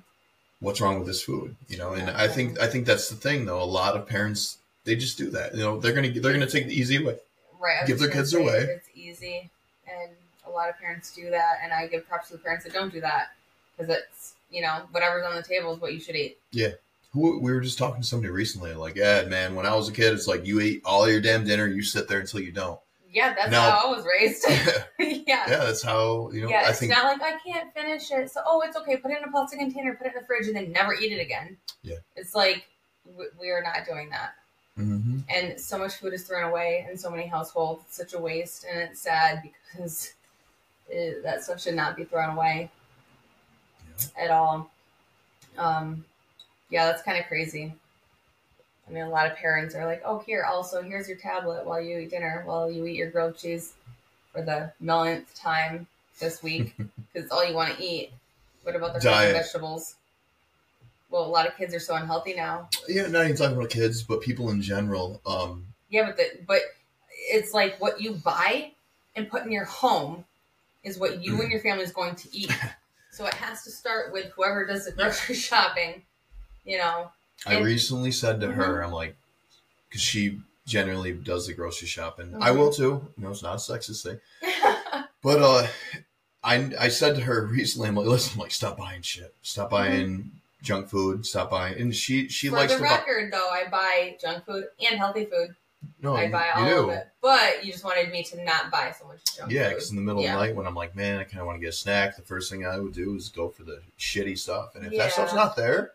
[0.61, 3.45] What's wrong with this food?" You know, and I think I think that's the thing
[3.47, 3.61] though.
[3.63, 5.55] A lot of parents they just do that.
[5.55, 7.19] You know, they're gonna they're gonna take the easy way.
[7.59, 7.87] Right.
[7.87, 8.61] Give their kids away.
[8.63, 9.51] It's easy,
[9.87, 10.13] and
[10.47, 12.93] a lot of parents do that, and I give props to the parents that don't
[12.93, 13.35] do that
[13.77, 16.39] because it's you know whatever's on the table is what you should eat.
[16.53, 16.71] Yeah.
[17.13, 19.93] Who we were just talking to somebody recently, like, yeah, man, when I was a
[19.93, 22.79] kid, it's like you eat all your damn dinner, you sit there until you don't.
[23.11, 23.61] Yeah, that's No.
[23.63, 24.45] how I was raised.
[24.99, 25.47] yeah, yeah.
[25.65, 26.51] that's how you know.
[26.51, 28.31] Yeah, I it's think not like I can't finish it.
[28.31, 28.99] So, oh, it's okay.
[28.99, 31.11] Put it in a plastic container, put it in the fridge, and then never eat
[31.13, 31.57] it again.
[31.83, 31.97] Yeah.
[32.15, 32.67] It's like
[33.07, 34.35] w- we are not doing that.
[34.79, 35.23] Mhm.
[35.31, 37.85] And so much food is thrown away in so many households.
[37.87, 40.13] It's such a waste, and it's sad because
[40.91, 42.71] it, that stuff should not be thrown away
[44.17, 44.71] at all.
[45.57, 46.05] Um,
[46.71, 47.73] yeah, that's kind of crazy.
[48.89, 51.81] I mean, a lot of parents are like, "Oh, here, also here's your tablet while
[51.81, 53.75] you eat dinner, while you eat your grilled cheese
[54.33, 55.87] for the millionth time
[56.21, 58.11] this week because it's all you want to eat."
[58.63, 59.35] What about the Diet.
[59.35, 59.95] vegetables?
[61.11, 62.69] Well, a lot of kids are so unhealthy now.
[62.87, 65.23] yeah, not even talking about kids, but people in general.
[65.25, 66.61] Um, Yeah, but the, but
[67.31, 68.73] it's like what you buy
[69.17, 70.25] and put in your home
[70.85, 72.53] is what you and your family is going to eat.
[73.19, 76.03] So it has to start with whoever does the grocery shopping.
[76.65, 77.11] You know,
[77.45, 78.61] I And- recently said to Mm-hmm.
[78.61, 79.17] her, I'm like,
[79.89, 82.37] because she generally does the grocery shopping.
[82.41, 82.57] I Mhm.
[82.59, 83.13] will too.
[83.17, 84.21] Know, it's not a sexist thing.
[85.21, 85.67] But uh,
[86.45, 89.71] I I said to her recently, I'm like, listen, I'm like, stop buying shit, stop
[89.71, 90.31] buying
[90.63, 91.77] junk food, stop buying.
[91.81, 92.55] And she she Mm-hmm.
[92.55, 92.91] For likes the to buy.
[92.99, 95.57] record, though, I buy junk food and healthy food.
[96.01, 96.91] No, I you, buy you all do.
[96.91, 97.09] of it.
[97.21, 100.03] But you just wanted me to not buy so much junk Yeah, because in the
[100.03, 100.35] middle Yeah.
[100.35, 102.17] of the night when I'm like, man, I kind of want to get a snack,
[102.17, 104.75] the first thing I would do is go for the shitty stuff.
[104.75, 105.05] And if Yeah.
[105.05, 105.93] that stuff's not there,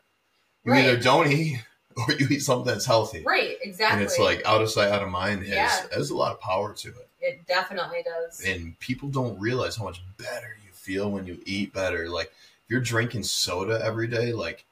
[0.63, 0.85] you Right.
[0.85, 1.61] either don't eat
[1.97, 3.23] or you eat something that's healthy.
[3.23, 3.93] Right, exactly.
[4.01, 5.85] And it's like out of sight, out of mind has, Yeah.
[5.93, 7.07] has a lot of power to it.
[7.21, 8.41] it definitely does.
[8.41, 12.09] And people don't realize how much better you feel when you eat better.
[12.09, 14.65] Like if you're drinking soda every day, like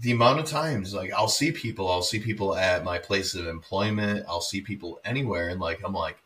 [0.00, 3.46] the amount of times like I'll see people, I'll see people at my place of
[3.46, 6.18] employment, I'll see people anywhere, and like I'm like,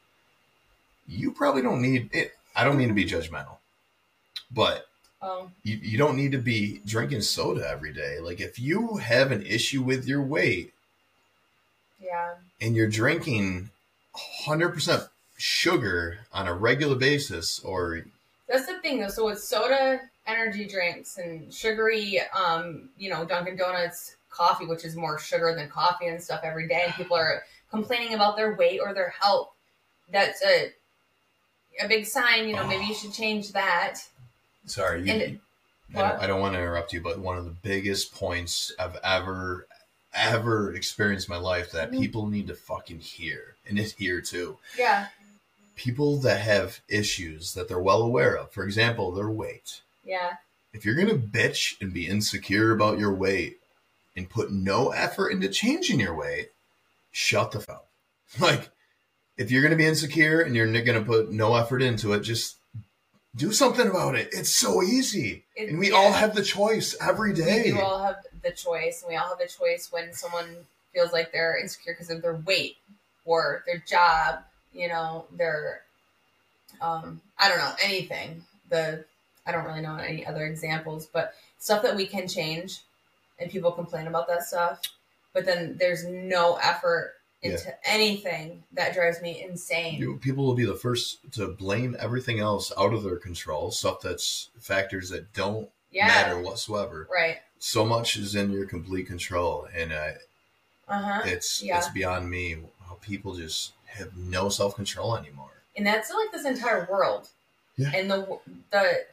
[1.09, 2.35] you probably don't need it.
[2.55, 3.57] I don't mean to be judgmental,
[4.51, 4.87] but
[5.21, 8.21] um, you, you don't need to be drinking soda every day.
[8.21, 10.73] Like if you have an issue with your weight
[12.01, 13.71] yeah, and you're drinking
[14.47, 18.05] 100% sugar on a regular basis or
[18.49, 19.09] that's the thing though.
[19.09, 24.97] So with soda, energy drinks, and sugary, um, you know, Dunkin' Donuts coffee, which is
[24.97, 28.81] more sugar than coffee and stuff every day, and people are complaining about their weight
[28.81, 29.51] or their health.
[30.11, 30.73] That's a
[31.83, 32.49] a big sign.
[32.49, 33.99] You know, maybe you should change that.
[34.67, 35.41] sorry you, And
[35.95, 36.23] I, don't.
[36.23, 39.67] I don't want to interrupt you but one of the biggest points i've ever
[40.15, 41.99] ever experienced in my life that Mhm.
[42.01, 45.09] people need to fucking hear and it's here too Yeah,
[45.77, 50.35] people that have issues that they're well aware of for example their weight yeah,
[50.73, 53.59] if you're gonna bitch and be insecure about your weight
[54.17, 56.51] and put no effort into changing your weight,
[57.13, 57.89] shut the fuck up.
[58.41, 58.71] Like,
[59.37, 62.57] if you're gonna be insecure and you're n- gonna put no effort into it, just
[63.37, 64.31] do something about it.
[64.33, 65.97] It's so easy, and we yeah.
[65.97, 67.73] all have the choice every day.
[67.73, 71.33] We all have the choice, and we all have the choice when someone feels like
[71.33, 72.77] they're insecure because of their weight
[73.25, 75.83] or their job, you know, their,
[76.81, 78.45] um, I don't know, anything.
[78.71, 79.05] The
[79.47, 82.81] I don't really know any other examples, but stuff that we can change,
[83.39, 84.81] and people complain about that stuff,
[85.33, 90.01] but then there's no effort into anything that drives me insane.
[90.01, 94.01] You- people will be the first to blame everything else out of their control, stuff
[94.01, 97.07] that's factors that don't yeah, matter whatsoever.
[97.13, 97.39] right.
[97.59, 100.13] So much is in your complete control, and uh,
[100.89, 101.23] Uh huh.
[101.27, 101.79] it's Yeah.
[101.79, 102.57] it's beyond me
[102.89, 105.51] how people just have no self control anymore.
[105.77, 107.29] and that's like this entire world.
[107.77, 107.91] Yeah.
[107.95, 108.39] And the
[108.71, 109.05] the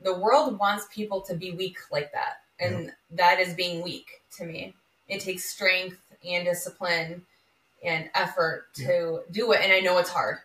[0.00, 4.06] the world wants people to be weak like that, and that is being weak
[4.38, 4.74] to me.
[5.08, 7.22] It takes strength and discipline
[7.84, 10.38] and effort to do it, and I know it's hard.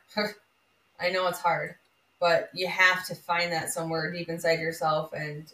[1.00, 1.76] I know it's hard,
[2.20, 5.52] but you have to find that somewhere deep inside yourself and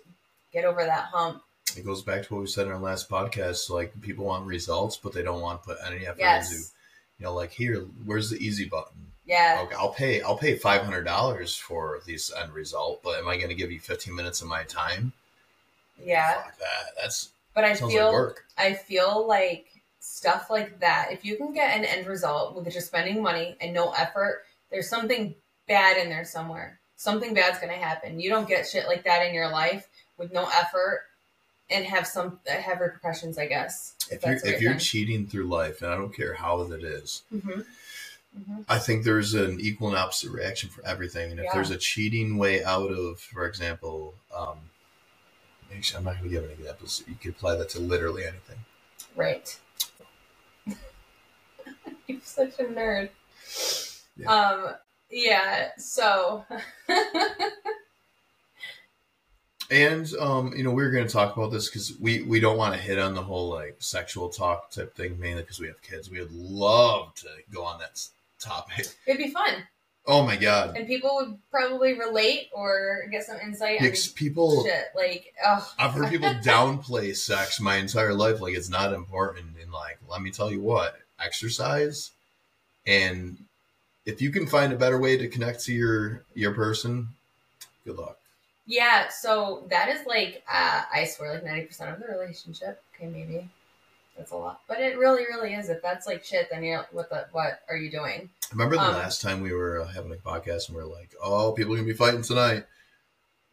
[0.51, 1.43] get over that hump.
[1.77, 3.69] It goes back to what we said in our last podcast.
[3.69, 6.63] Like people want results, but they don't want to put any effort into.
[7.19, 9.11] You know, like here, where's the easy button?
[9.25, 9.61] Yeah.
[9.63, 10.21] Okay, I'll pay.
[10.21, 13.71] I'll pay five hundred dollars for this end result, but am I going to give
[13.71, 15.13] you fifteen minutes of my time?
[16.03, 16.33] Yeah.
[16.43, 16.95] Fuck that.
[17.01, 18.45] That's But I feel like work.
[18.57, 19.67] I feel like
[19.99, 23.73] stuff like that, if you can get an end result with just spending money and
[23.73, 25.33] no effort, there's something
[25.67, 26.79] bad in there somewhere.
[26.97, 28.19] Something bad's going to happen.
[28.19, 31.05] You don't get shit like that in your life with no effort
[31.69, 33.95] and have some have repercussions, I guess.
[34.11, 37.65] If you're if you're cheating through life, and I don't care how it is, Mhm.
[38.37, 38.65] Mhm.
[38.67, 41.31] I think there's an equal and opposite reaction for everything.
[41.31, 41.53] And if Yeah.
[41.53, 44.69] there's a cheating way out of, for example, um,
[45.73, 47.03] actually, I'm not going to give any examples.
[47.07, 48.65] You could apply that to literally anything.
[49.15, 49.57] Right.
[52.07, 53.09] You're such a nerd.
[54.17, 54.31] Yeah.
[54.31, 54.75] Um.
[55.09, 55.71] Yeah.
[55.77, 56.45] So.
[59.71, 62.57] And um, you know, we are going to talk about this because we we don't
[62.57, 65.81] want to hit on the whole like sexual talk type thing mainly because we have
[65.81, 66.07] kids.
[66.09, 67.99] We would love to go on that
[68.39, 68.87] topic.
[69.07, 69.63] It'd be fun,
[70.07, 73.79] Oh my god, and people would probably relate or get some insight
[74.15, 74.63] people.
[74.63, 74.85] shit.
[74.95, 79.55] Like, oh, I've heard people downplay sex my entire life, like it's not important.
[79.59, 82.11] And like, let me tell you what, exercise,
[82.85, 83.37] and
[84.05, 87.07] if you can find a better way to connect to your your person,
[87.83, 88.19] good luck.
[88.67, 92.79] Yeah, so that is like uh, I swear like ninety percent of the relationship.
[92.95, 93.49] Okay, maybe
[94.17, 95.69] that's a lot, but it really, really is.
[95.69, 98.30] If that's like shit, then you're what the what are you doing?
[98.51, 101.13] Remember the Um, last time we were uh, having a podcast and we are like,
[101.21, 102.65] oh, people are gonna be fighting tonight.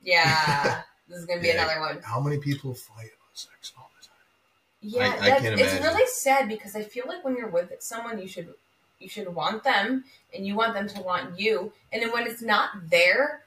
[0.03, 1.63] Yeah, this is gonna be Yeah.
[1.65, 2.01] another one.
[2.03, 4.15] How many people fight about sex all the time?
[4.81, 8.19] Yeah, I- I can't it's really sad because I feel like when you're with someone,
[8.21, 8.55] you should
[8.99, 12.41] you should want them, and you want them to want you, and then when it's
[12.41, 13.43] not there,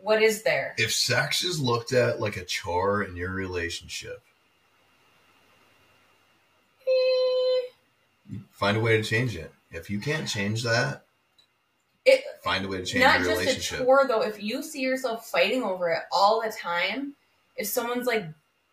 [0.00, 0.74] what is there?
[0.78, 4.22] If sex is looked at like a chore in your relationship,
[6.86, 7.62] Eh,
[8.30, 9.50] you find a way to change it.
[9.70, 11.04] If you can't change that,
[12.04, 13.06] It find a way to change it.
[13.06, 13.78] not your just a relationship.
[13.86, 14.22] chore though.
[14.22, 17.14] If you see yourself fighting over it all the time,
[17.56, 18.26] if someone's like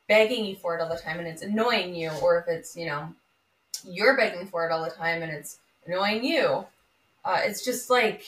[0.09, 2.85] begging you for it all the time and it's annoying you, or if it's you
[2.85, 3.13] know
[3.85, 6.65] you're begging for it all the time and it's annoying you,
[7.23, 8.25] uh, it's just like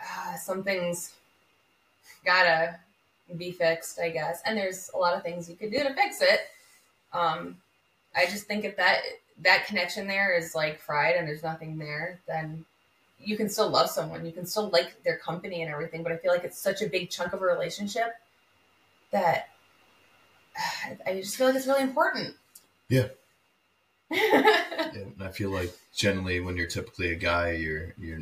[0.00, 1.12] uh, something's
[2.24, 2.78] gotta
[3.36, 4.40] be fixed, I guess.
[4.46, 6.40] And there's a lot of things you could do to fix it.
[7.12, 7.56] Um,
[8.16, 9.00] I just think if that
[9.42, 12.64] that connection there is like fried and there's nothing there, then
[13.18, 14.26] you can still love someone.
[14.26, 16.02] You can still like their company and everything.
[16.02, 18.14] But I feel like it's such a big chunk of a relationship
[19.10, 19.48] that
[21.06, 22.34] I just feel like it's really important.
[22.88, 23.08] Yeah.
[24.10, 28.20] yeah, and I feel like generally when you're typically a guy, you're you're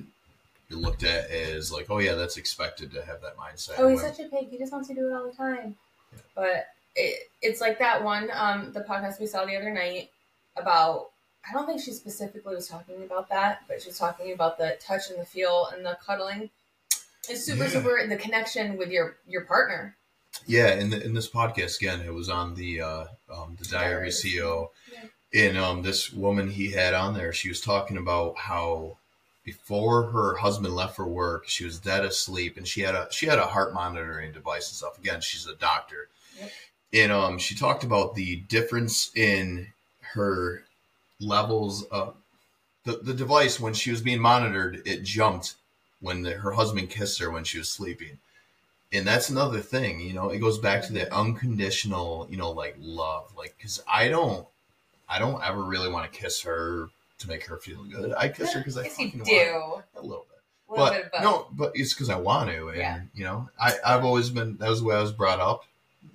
[0.68, 3.72] you're looked at as like, oh yeah, that's expected to have that mindset.
[3.78, 4.50] oh, he's When- such a pig.
[4.50, 5.74] He just wants to do it all the time.
[6.12, 6.20] Yeah.
[6.36, 10.10] But it, it's like that one, um, the podcast we saw the other night
[10.60, 11.10] about.
[11.48, 14.76] I don't think she specifically was talking about that, but she was talking about the
[14.78, 16.50] touch and the feel and the cuddling.
[17.28, 17.70] It's super, Yeah.
[17.70, 19.96] super the connection with your your partner.
[20.46, 24.08] Yeah, in the in this podcast again, it was on the uh, um, the Diary.
[24.10, 25.46] CEO, Yeah.
[25.48, 28.98] and um, this woman he had on there, she was talking about how
[29.44, 33.26] before her husband left for work, she was dead asleep, and she had a she
[33.26, 34.98] had a heart monitoring device and stuff.
[34.98, 36.50] Again, she's a doctor, Yep.
[36.92, 39.72] and um, she talked about the difference in
[40.14, 40.64] her
[41.20, 42.14] levels of
[42.84, 44.82] the the device when she was being monitored.
[44.86, 45.54] It jumped
[46.00, 48.18] when the, her husband kissed her when she was sleeping
[48.92, 52.74] and that's another thing you know it goes back to that unconditional you know like
[52.80, 54.46] love like because i don't
[55.08, 58.52] i don't ever really want to kiss her to make her feel good i kiss
[58.54, 59.82] her because i Yes, you fucking do.
[59.96, 62.78] a little bit A little but bit no but it's because i want to and
[62.78, 63.00] Yeah.
[63.14, 65.64] you know I, i've always been that was the way i was brought up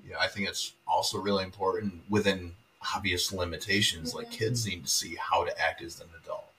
[0.09, 2.55] yeah, i think it's also really important within
[2.95, 4.31] obvious limitations like Mhm.
[4.31, 6.51] kids need to see how to act as an adult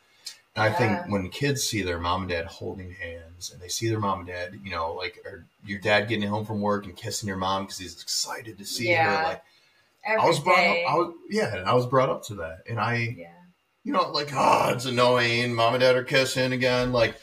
[0.54, 0.74] and I Yeah.
[1.02, 4.20] think when kids see their mom and dad holding hands and they see their mom
[4.20, 5.22] and dad, you know, like
[5.66, 8.88] your dad getting home from work and kissing your mom because he's excited to see
[8.88, 9.16] Yeah.
[9.18, 9.42] her, like
[10.04, 10.84] Every I was brought day.
[10.84, 13.32] up, I was yeah, and I was brought up to that, and I, yeah.
[13.84, 15.52] you know, like oh, it's annoying.
[15.52, 17.20] Mom and dad are kissing again, like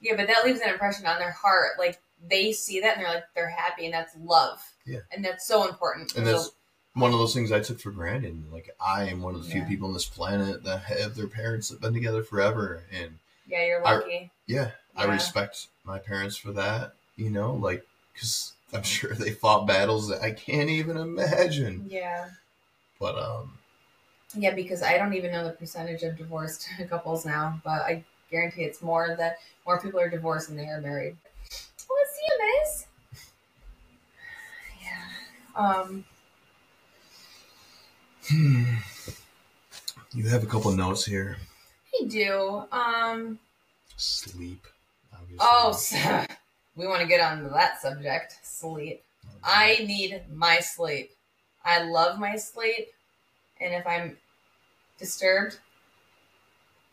[0.00, 1.78] Yeah, but that leaves an impression on their heart.
[1.78, 4.60] Like they see that and they're like they're happy, and that's love.
[4.84, 5.00] Yeah.
[5.12, 6.14] and that's so important.
[6.14, 6.50] and So- that's
[6.96, 8.42] one of those things I took for granted.
[8.50, 11.68] Like I am one of the few people on this planet that have their parents
[11.68, 14.30] that have been together forever, and yeah, you're I- lucky.
[14.46, 16.94] yeah, I respect my parents for that.
[17.16, 21.86] You know, like because I'm sure they fought battles that I can't even imagine.
[21.88, 22.30] yeah,
[22.98, 23.58] But um,
[24.34, 28.62] yeah, because I don't even know the percentage of divorced couples now, but I guarantee
[28.64, 31.16] it's more that more people are divorced than they are married.
[31.88, 32.86] Well, let's see you, miss.
[34.82, 35.62] Yeah.
[35.62, 36.04] Um.
[38.30, 41.36] You have a couple notes here.
[42.00, 42.64] I do.
[42.72, 43.38] Um.
[43.96, 44.66] Sleep.
[45.12, 45.38] Obviously.
[45.40, 46.26] Oh, s-
[46.76, 48.38] we want to get on to that subject.
[48.42, 49.02] Sleep.
[49.42, 51.12] I need my sleep.
[51.64, 52.88] I love my sleep,
[53.60, 54.16] and if I'm
[54.98, 55.58] disturbed,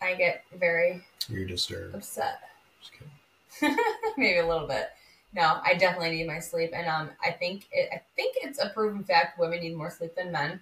[0.01, 1.95] I get very You're disturbed.
[1.95, 2.39] upset.
[2.79, 3.77] Just kidding.
[4.17, 4.89] Maybe a little bit.
[5.35, 8.69] No, I definitely need my sleep, and um, I think it, I think it's a
[8.69, 10.59] proven fact women need more sleep than men.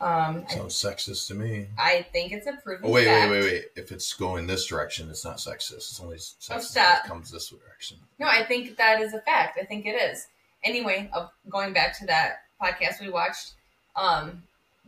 [0.00, 1.68] Um, Sounds sexist to me.
[1.78, 3.30] I think it's a proven Oh wait, fact.
[3.30, 3.64] wait, wait, wait!
[3.76, 5.72] If it's going this direction, it's not sexist.
[5.76, 7.04] It's only sexist if stop.
[7.04, 7.98] it comes this direction.
[8.18, 9.58] No, I think that is a fact.
[9.60, 10.26] I think it is.
[10.64, 13.52] Anyway, uh, going back to that podcast we watched,
[13.96, 14.42] um,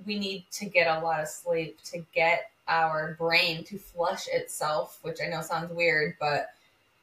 [0.06, 4.98] we need to get a lot of sleep to get our brain to flush itself,
[5.02, 6.50] which I know sounds weird, but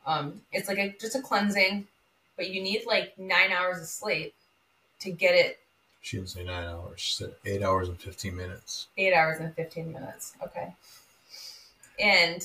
[0.05, 1.87] um, it's like a, just a cleansing.
[2.35, 4.33] but you need like nine hours of sleep
[4.99, 5.59] to get it
[6.03, 6.99] She didn't say nine hours.
[6.99, 8.87] She said eight hours and fifteen minutes.
[8.97, 10.33] eight hours and 15 minutes.
[10.43, 10.73] Okay.
[11.99, 12.41] And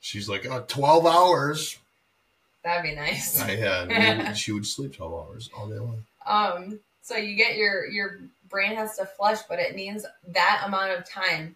[0.00, 1.78] She's like, oh, 12 hours.
[2.62, 3.40] that'd be nice.
[3.40, 4.34] I had.
[4.36, 6.04] she would sleep twelve hours all day long.
[6.26, 8.18] Um, so you get your your
[8.50, 11.54] brain has to flush, but it needs that amount of time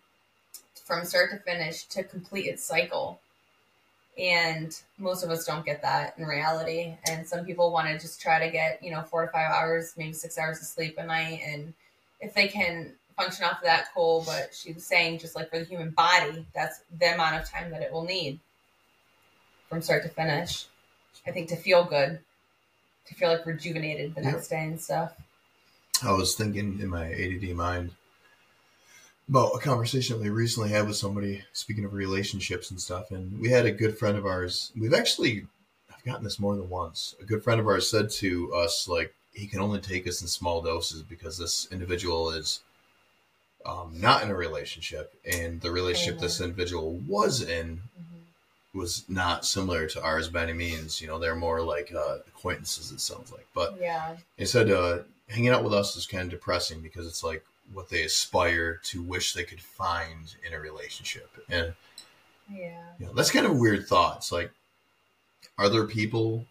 [0.84, 3.20] from start to finish to complete its cycle.
[4.18, 6.94] And most of us don't get that in reality.
[7.08, 9.94] And some people want to just try to get, you know, four to five hours,
[9.96, 11.40] maybe six hours of sleep a night.
[11.46, 11.72] And
[12.20, 14.22] if they can function off of that, cool.
[14.26, 17.70] But she was saying, just like for the human body, that's the amount of time
[17.70, 18.38] that it will need
[19.68, 20.66] from start to finish.
[21.26, 22.20] I think to feel good,
[23.06, 24.32] to feel like rejuvenated the Yeah.
[24.32, 25.14] next day and stuff.
[26.02, 27.92] I was thinking in my ADD mind
[29.28, 33.10] about a conversation that we recently had with somebody, speaking of relationships and stuff.
[33.10, 34.72] And we had a good friend of ours.
[34.78, 35.46] We've actually,
[35.94, 37.14] I've gotten this more than once.
[37.20, 40.28] A good friend of ours said to us, like, he can only take us in
[40.28, 42.60] small doses because this individual is
[43.64, 45.14] um, not in a relationship.
[45.24, 47.80] And the relationship this individual was in
[48.74, 51.00] was not similar to ours by any means.
[51.00, 53.46] You know, they're more like uh, acquaintances, it sounds like.
[53.54, 54.16] But Yeah.
[54.36, 57.88] he said uh, hanging out with us is kind of depressing because it's like what
[57.88, 61.30] they aspire to wish they could find in a relationship.
[61.48, 61.74] And
[62.50, 62.82] Yeah.
[62.98, 64.30] you know, that's kind of a weird thoughts.
[64.32, 64.52] Like,
[65.58, 66.46] are there people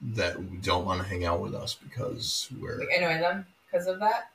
[0.00, 3.98] that don't want to hang out with us because we're We annoy them because of
[4.00, 4.30] that.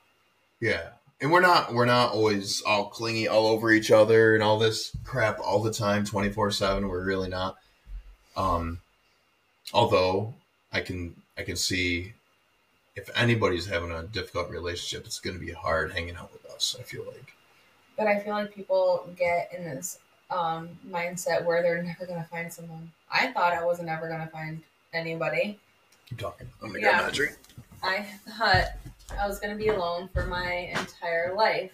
[0.60, 0.90] yeah,
[1.22, 4.92] and we're not we're not always all clingy all over each other and all this
[5.06, 6.88] crap all the time, twenty four seven.
[6.90, 7.58] We're really not.
[8.36, 8.82] Um,
[9.74, 10.34] although
[10.72, 12.14] I can I can see
[12.96, 16.76] if anybody's having a difficult relationship, it's going to be hard hanging out with us.
[16.80, 17.34] I feel like
[17.98, 22.30] But I feel like people get in this um, mindset where they're never going to
[22.30, 22.92] find someone.
[23.12, 24.62] I thought I wasn't ever going to find
[24.94, 25.60] anybody.
[26.08, 26.48] keep talking.
[26.62, 26.86] I'm gonna Yeah.
[26.92, 27.38] grab another drink.
[27.82, 28.04] I
[28.38, 28.66] thought
[29.20, 31.72] I was going to be alone for my entire life.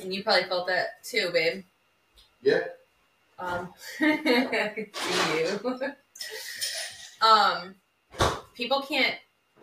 [0.00, 1.64] And you probably felt that too, babe.
[2.42, 2.64] Yeah.
[3.38, 5.90] Um, I could see you.
[7.26, 7.74] um,
[8.54, 9.16] people can't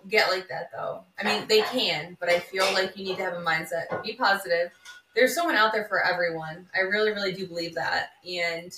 [0.09, 1.03] get like that though.
[1.19, 4.03] I mean, they can, but I feel like you need to have a mindset.
[4.03, 4.71] Be positive.
[5.15, 6.67] There's someone out there for everyone.
[6.75, 8.11] I really, really do believe that.
[8.25, 8.73] And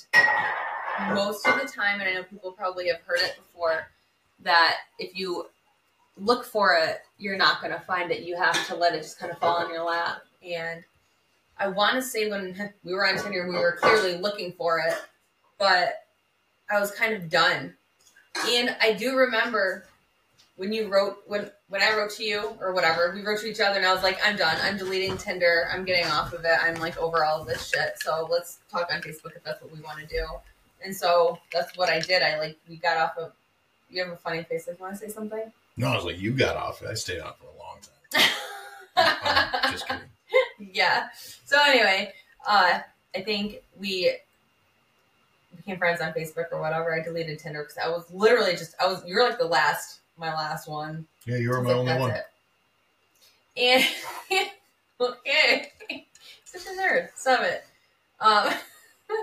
[1.13, 3.87] most of the time, and I know people probably have heard it before,
[4.41, 5.45] that if you
[6.17, 8.23] look for it, you're not going to find it.
[8.23, 10.23] You have to let it just kind of fall in your lap.
[10.45, 10.83] And
[11.57, 14.95] I want to say when we were on Tinder, we were clearly looking for it,
[15.57, 15.95] but
[16.69, 17.75] I was kind of done.
[18.47, 19.85] And I do remember
[20.55, 23.59] when you wrote when when I wrote to you or whatever, we wrote to each
[23.59, 24.55] other, and I was like, I'm done.
[24.61, 25.67] I'm deleting Tinder.
[25.71, 26.57] I'm getting off of it.
[26.61, 27.95] I'm like over all of this shit.
[27.97, 30.25] So let's talk on Facebook if that's what we want to do.
[30.83, 32.21] And so that's what I did.
[32.21, 33.31] I like we got off of.
[33.89, 34.67] You have a funny face.
[34.67, 35.51] Like, you want to say something?
[35.77, 36.87] No, I was like, you got off it.
[36.89, 38.29] I stayed on for a long time.
[39.63, 40.73] I'm just kidding.
[40.73, 41.09] yeah.
[41.45, 42.13] So anyway,
[42.47, 42.79] uh,
[43.15, 44.15] I think we
[45.55, 46.93] became friends on Facebook or whatever.
[46.93, 50.33] I deleted Tinder because I was literally just I was you're like the last my
[50.33, 51.07] last one.
[51.25, 52.11] Yeah, you were my only one.
[52.11, 52.25] it."
[53.55, 53.83] And
[54.99, 55.71] okay,
[56.45, 57.09] such a nerd.
[57.15, 57.63] Stop it.
[58.19, 58.53] Um,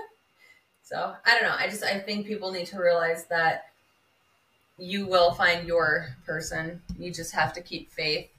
[0.83, 1.55] so I don't know.
[1.57, 3.65] I just I think people need to realize that
[4.77, 6.81] you will find your person.
[6.97, 8.29] You just have to keep faith.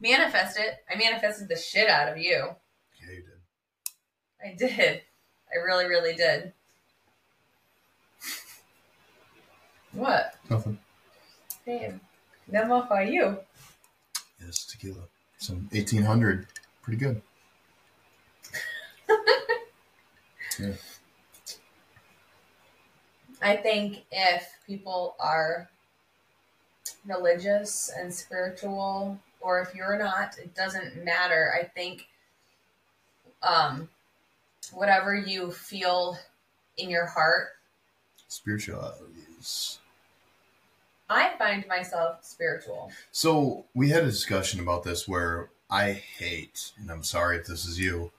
[0.00, 0.84] Manifest it.
[0.90, 2.54] I manifested the shit out of you.
[3.02, 3.32] Yeah, you did.
[4.42, 5.02] I did.
[5.52, 6.52] I really, really did.
[9.92, 10.34] What?
[10.48, 10.78] Nothing.
[11.78, 12.00] Damn.
[12.48, 13.38] Them off by you.
[14.44, 15.04] Yes, tequila.
[15.38, 16.48] Some 1800.
[16.82, 17.22] Pretty good.
[20.58, 20.72] yeah.
[23.40, 25.70] I think if people are
[27.06, 31.54] religious and spiritual, or if you're not, it doesn't matter.
[31.58, 32.08] I think
[33.42, 33.88] um,
[34.72, 36.18] whatever you feel
[36.76, 37.50] in your heart,
[38.28, 39.79] Spirituality is.
[41.10, 42.92] I find myself spiritual.
[43.10, 47.66] So we had a discussion about this where I hate, and I'm sorry if this
[47.66, 48.12] is you,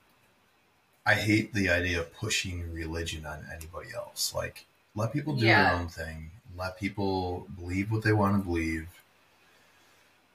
[1.06, 4.34] I hate the idea of pushing religion on anybody else.
[4.36, 5.64] Like, let people do Yeah.
[5.72, 6.32] their own thing.
[6.56, 8.88] Let people believe what they want to believe.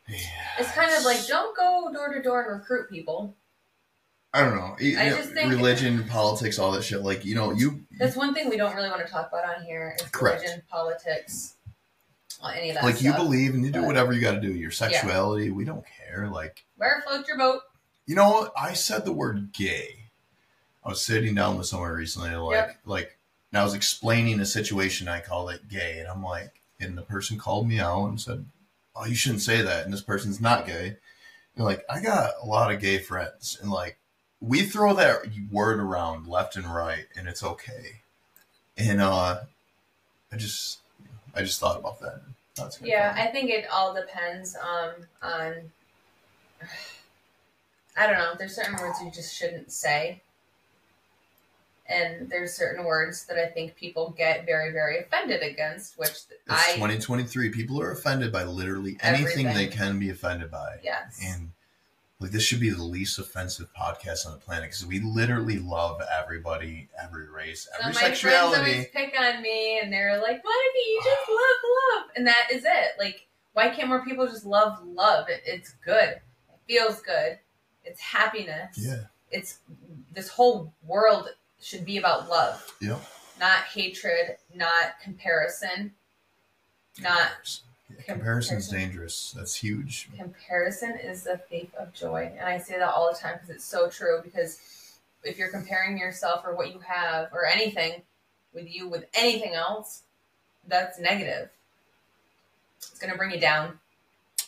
[0.09, 0.19] Yeah,
[0.59, 3.35] It's kind of like don't go door to door and recruit people.
[4.33, 4.77] I don't know.
[4.79, 7.03] You I know, just think- religion, politics, all that shit.
[7.03, 9.65] Like, you know, you That's one thing we don't really want to talk about on
[9.65, 10.43] here is Correct.
[10.43, 11.55] religion, politics,
[12.45, 14.53] any of that like you believe and you do whatever you got to do.
[14.53, 16.29] Your sexuality, we don't care.
[16.29, 17.63] Like, Where floats your boat?
[18.07, 18.51] You know?
[18.57, 20.05] I said the word gay.
[20.85, 22.77] I was sitting down with someone recently, like, Yep.
[22.85, 23.19] like,
[23.51, 25.09] and I was explaining a situation.
[25.09, 28.45] I called it gay, and I'm like, and the person called me out and said,
[28.95, 30.97] "Oh, you shouldn't say that," and this person's not gay.
[31.57, 33.99] And like, I got a lot of gay friends, and like,
[34.41, 38.03] we throw that word around left and right, and it's okay.
[38.77, 39.41] And uh,
[40.31, 40.81] I just,
[41.37, 42.21] I just thought about that.
[42.57, 42.81] That's.
[42.81, 45.55] Yeah, I think it all depends um, on.
[47.97, 48.33] I don't know.
[48.39, 50.21] There's certain words you just shouldn't say,
[51.89, 55.99] and there's certain words that I think people get very, very offended against.
[55.99, 57.51] Which It's I 2023.
[57.51, 60.79] People are offended by literally anything they can be offended by.
[60.83, 61.51] yes, And
[62.19, 66.01] like this should be the least offensive podcast on the planet because we literally love
[66.19, 68.59] everybody, every race, every So my friends sexuality.
[68.59, 71.33] always pick on me, and they're like, "Monica, you just ah.
[71.33, 72.93] love love," and that is it.
[72.99, 75.29] Like, why can't more people just love love?
[75.29, 76.09] It, it's good.
[76.09, 76.21] It
[76.67, 77.39] feels good.
[77.85, 78.79] It's happiness.
[78.79, 79.05] Yeah.
[79.31, 79.59] It's
[80.13, 81.29] this whole world
[81.61, 83.01] should be about love, Yep.
[83.39, 85.93] not hatred, not comparison,
[87.01, 88.61] not Yeah, Comparison.
[88.79, 89.33] dangerous.
[89.37, 90.09] That's huge.
[90.17, 93.65] comparison is the thief of joy, and I say that all the time because it's
[93.65, 94.21] so true.
[94.25, 94.61] Because
[95.23, 98.03] if you're comparing yourself or what you have or anything
[98.53, 100.03] with you with anything else,
[100.67, 101.51] that's negative.
[102.79, 103.79] It's gonna bring you down.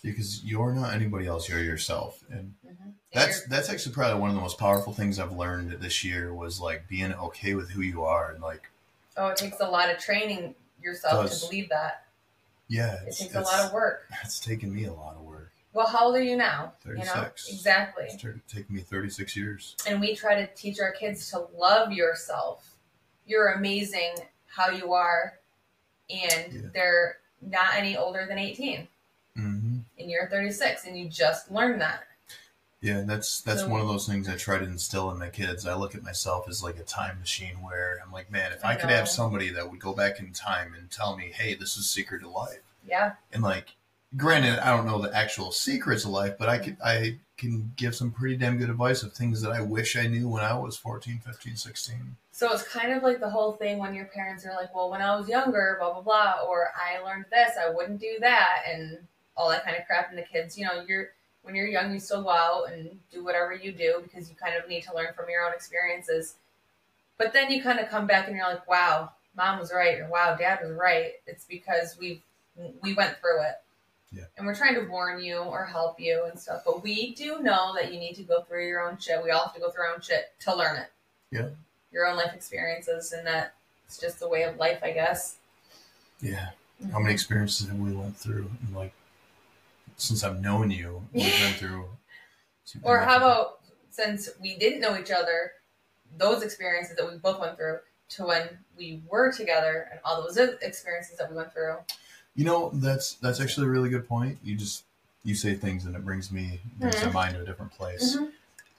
[0.02, 1.48] Because you're not anybody else.
[1.48, 2.90] You're yourself, and Mm-hmm.
[3.14, 6.60] that's that's actually probably one of the most powerful things I've learned this year was
[6.60, 8.68] like being okay with who you are and like
[9.16, 11.40] oh, it takes a lot of training yourself Does.
[11.42, 12.04] to believe that.
[12.68, 14.06] Yeah, It it's, takes a lot of work.
[14.24, 15.52] It's taken me a lot of work.
[15.72, 16.72] Well, how old are you now?
[16.86, 17.48] You know 36.
[17.52, 18.04] exactly.
[18.08, 19.76] It's taken me 36 years.
[19.86, 22.76] and we try to teach our kids to love yourself.
[23.26, 24.14] You're amazing
[24.46, 25.38] how you are,
[26.10, 26.60] and Yeah.
[26.72, 28.88] they're not any older than 18,
[29.36, 32.04] hmm and you're 36, and you just learned that.
[32.80, 35.66] Yeah, that's that's So- one of those things I try to instill in my kids.
[35.66, 38.72] I look at myself as like a time machine where I'm like, man, if I,
[38.72, 41.76] I could have somebody that would go back in time and tell me, hey, this
[41.76, 43.74] is secret to life, Yeah, and like,
[44.16, 47.94] granted, I don't know the actual secrets of life, but I could I can give
[47.96, 50.76] some pretty damn good advice of things that I wish I knew when I was
[50.76, 52.16] 14, 15, 16.
[52.32, 55.02] so it's kind of like the whole thing when your parents are like, "Well, when
[55.02, 59.06] I was younger, blah blah blah," or "I learned this, I wouldn't do that," and
[59.36, 60.10] all that kind of crap.
[60.10, 61.10] And the kids, you know, you're
[61.48, 64.54] when you're young, you still go out and do whatever you do because you kind
[64.54, 66.34] of need to learn from your own experiences.
[67.16, 70.08] But then you kind of come back and you're like, "Wow, mom was right," or
[70.08, 72.20] "Wow, dad was right." It's because we've
[72.82, 73.54] we went through it.
[74.12, 74.24] Yeah.
[74.36, 77.74] And we're trying to warn you or help you and stuff, but we do know
[77.74, 79.22] that you need to go through your own shit.
[79.22, 80.92] We all have to go through our own shit to learn it.
[81.30, 81.48] Yeah.
[81.92, 83.54] Your own life experiences, and that
[83.86, 85.36] it's just the way of life, I guess.
[86.20, 87.02] Yeah, how mm-hmm.
[87.04, 88.50] many experiences have we went through?
[88.66, 88.92] And like,
[89.98, 91.88] since I've known you, we've been through.
[92.82, 95.52] Or how about since we didn't know each other,
[96.16, 97.80] those experiences that we both went through
[98.10, 101.76] to when we were together and all those experiences that we went through.
[102.34, 104.38] You know, that's that's actually a really good point.
[104.42, 104.84] You just
[105.24, 108.16] you say things and it brings me brings my mind to a different place.
[108.16, 108.30] Mhm.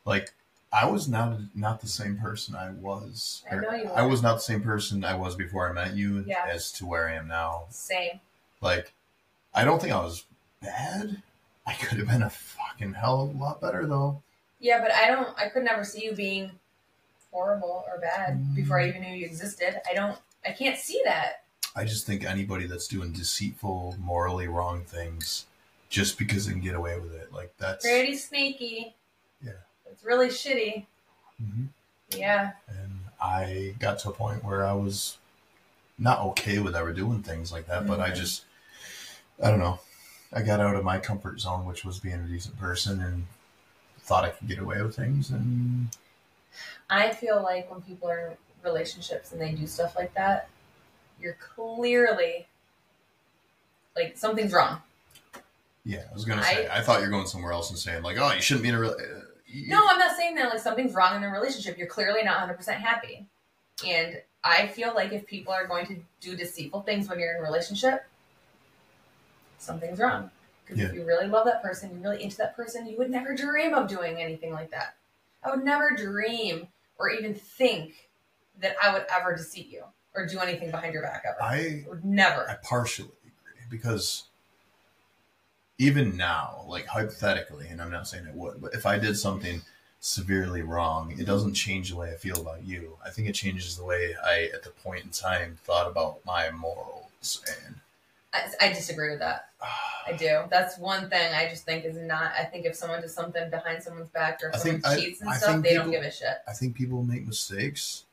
[0.06, 0.34] Like
[0.72, 3.44] I was not not the same person I was.
[3.52, 6.24] I know you I was not the same person I was before I met you
[6.26, 6.46] Yeah.
[6.48, 7.66] as to where I am now.
[7.70, 8.20] Same.
[8.62, 8.94] Like
[9.54, 10.24] I don't think I was
[10.62, 11.22] bad.
[11.66, 14.22] I could have been a fucking hell of a lot better though.
[14.60, 15.30] Yeah, but I don't.
[15.40, 16.52] I could never see you being
[17.32, 18.56] horrible or bad Mm.
[18.56, 19.80] before I even knew you existed.
[19.90, 20.18] I don't.
[20.46, 21.44] I can't see that.
[21.76, 25.46] I just think anybody that's doing deceitful, morally wrong things
[25.90, 28.96] just because they can get away with it, like that's Pretty sneaky.
[29.44, 29.52] Yeah.
[29.92, 30.86] It's really shitty.
[31.42, 31.68] Mhm.
[32.10, 32.52] Yeah.
[32.68, 35.18] and I got to a point where I was
[35.98, 38.16] not okay with ever doing things like that, but I Mhm.
[38.16, 38.46] just,
[39.44, 39.80] I don't know,
[40.32, 43.26] I got out of my comfort zone, which was being a decent person, and
[44.02, 45.88] thought I could get away with things, and
[46.90, 50.50] I feel like when people are in relationships and they do stuff like that,
[51.22, 52.48] you're clearly
[53.96, 54.82] like something's wrong.
[55.86, 58.32] yeah, I was gonna say, I, thought you're going somewhere else and saying like, oh,
[58.34, 58.92] you shouldn't be in a real.
[58.92, 61.78] Uh, you- No, I'm not saying that like something's wrong in a relationship.
[61.78, 63.26] You're clearly not 100% happy.
[63.86, 67.40] And I feel like if people are going to do deceitful things when you're in
[67.40, 68.06] a relationship,
[69.60, 70.32] something's wrong.
[70.66, 73.36] Because if you really love that person, you're really into that person, you would never
[73.36, 74.96] dream of doing anything like that.
[75.44, 78.10] I would never dream or even think
[78.60, 79.84] that I would ever deceive you
[80.16, 81.42] or do anything behind your back ever.
[81.42, 82.48] I would never.
[82.50, 84.26] I partially agree because
[85.80, 89.62] even now, like hypothetically, and I'm not saying it would, but if I did something
[90.02, 92.98] severely wrong, it doesn't change the way I feel about you.
[93.04, 96.52] I think it changes the way I, at the point in time, thought about my
[96.52, 97.42] morals.
[97.66, 97.76] And
[98.34, 99.50] I, I disagree with that.
[100.08, 100.44] I do.
[100.50, 102.32] That's one thing I just think is not.
[102.38, 105.30] I think if someone does something behind someone's back or I someone think- cheats and
[105.30, 106.38] I stuff, they don't give a shit.
[106.48, 108.06] I think people make mistakes.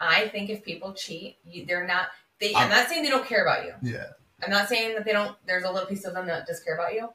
[0.00, 2.08] I think if people cheat, you, they're not.
[2.40, 2.50] They.
[2.54, 3.74] I'm, I'm- not saying they don't care about you.
[3.82, 4.06] Yeah,
[4.42, 5.36] I'm not saying that they don't.
[5.46, 7.08] There's a little piece of them that does care about you.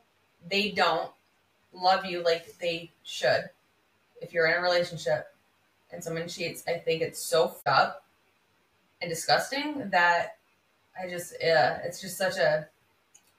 [0.50, 1.12] They don't
[1.74, 3.50] love you like they should.
[4.22, 5.28] If you're in a relationship
[5.92, 8.06] and someone cheats, I think it's so fucked up
[9.02, 10.38] and disgusting that
[11.02, 12.68] I just, yeah, it's just such a.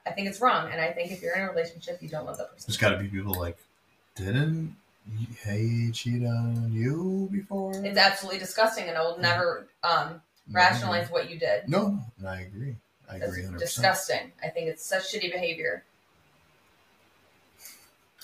[0.05, 2.37] I think it's wrong, and I think if you're in a relationship, you don't love
[2.37, 2.65] that person.
[2.67, 3.57] There's got to be people like,
[4.15, 4.75] didn't
[5.45, 7.71] he cheat on you before?
[7.85, 11.67] It's absolutely disgusting, and I will never um, rationalize what you did.
[11.67, 12.75] No, no, and I agree.
[13.09, 13.59] I That's agree 100%.
[13.59, 14.31] disgusting.
[14.43, 15.83] I think it's such shitty behavior.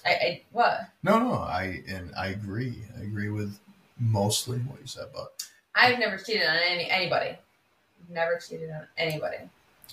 [0.05, 0.89] I, I what?
[1.03, 2.83] No, no, I and I agree.
[2.97, 3.59] I agree with
[3.99, 5.43] mostly what you said, but
[5.75, 7.38] I've never cheated on any anybody.
[8.10, 9.38] Never cheated on anybody.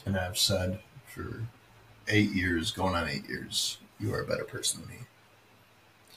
[0.07, 1.43] and I've said for
[2.09, 4.97] eight years, going on eight years, you are a better person than me.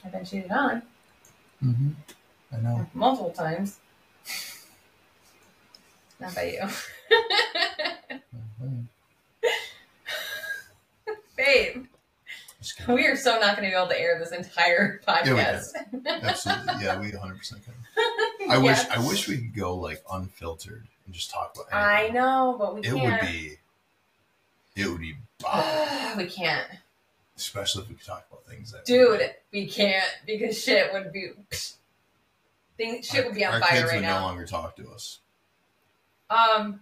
[0.04, 0.82] I've been cheated on
[1.64, 1.90] Mm-hmm.
[2.54, 2.86] I know.
[2.94, 3.78] multiple times.
[6.20, 6.68] Not by you,
[8.60, 8.86] Mhm.
[11.36, 11.86] babe.
[12.88, 15.72] We are so not going to be able to air this entire Yeah, podcast.
[16.22, 17.74] Absolutely, yeah, we 100 percent can.
[18.48, 21.72] I wish, I wish we could go like unfiltered and just talk about.
[21.72, 23.22] I know, but we It can't.
[23.22, 23.56] would be.
[24.76, 26.68] It would be bomb, we can't,
[27.36, 28.84] especially if we could talk about things that.
[28.84, 29.20] dude.
[29.52, 31.30] We can't because shit would be.
[32.76, 35.18] Thing, shit would be on our fire kids right would no longer talk to us.
[36.30, 36.80] Um,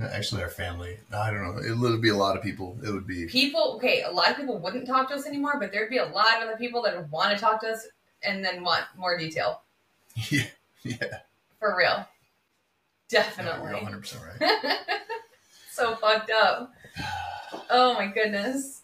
[0.00, 0.96] Actually, our family.
[1.12, 1.60] I don't know.
[1.60, 2.78] It would be a lot of people.
[2.86, 3.26] It would be.
[3.26, 3.74] people.
[3.76, 6.36] Okay, a lot of people wouldn't talk to us anymore, but there'd be a lot
[6.36, 7.88] of other people that would want to talk to us
[8.22, 9.60] and then want more detail.
[10.30, 10.44] Yeah,
[10.82, 11.18] yeah.
[11.58, 12.06] For real,
[13.10, 13.72] You're definitely.
[13.74, 14.78] 100 percent right.
[15.72, 16.72] so fucked up.
[17.70, 18.82] Oh my goodness.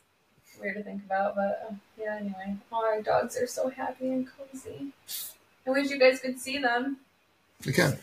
[0.61, 2.57] Weird to think about, but uh, yeah, anyway.
[2.73, 4.93] All our dogs are so happy and cozy.
[5.67, 6.99] I wish you guys could see them.
[7.67, 7.99] We can.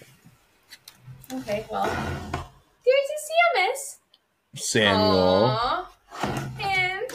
[1.34, 1.86] Okay, well.
[2.86, 3.20] There's a
[3.58, 3.98] Samus.
[4.56, 5.58] Samuel.
[5.58, 5.92] Aw.
[6.60, 7.12] And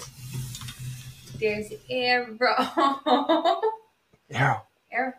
[1.39, 2.55] there's Arrow.
[4.31, 5.15] Arrow, Arrow.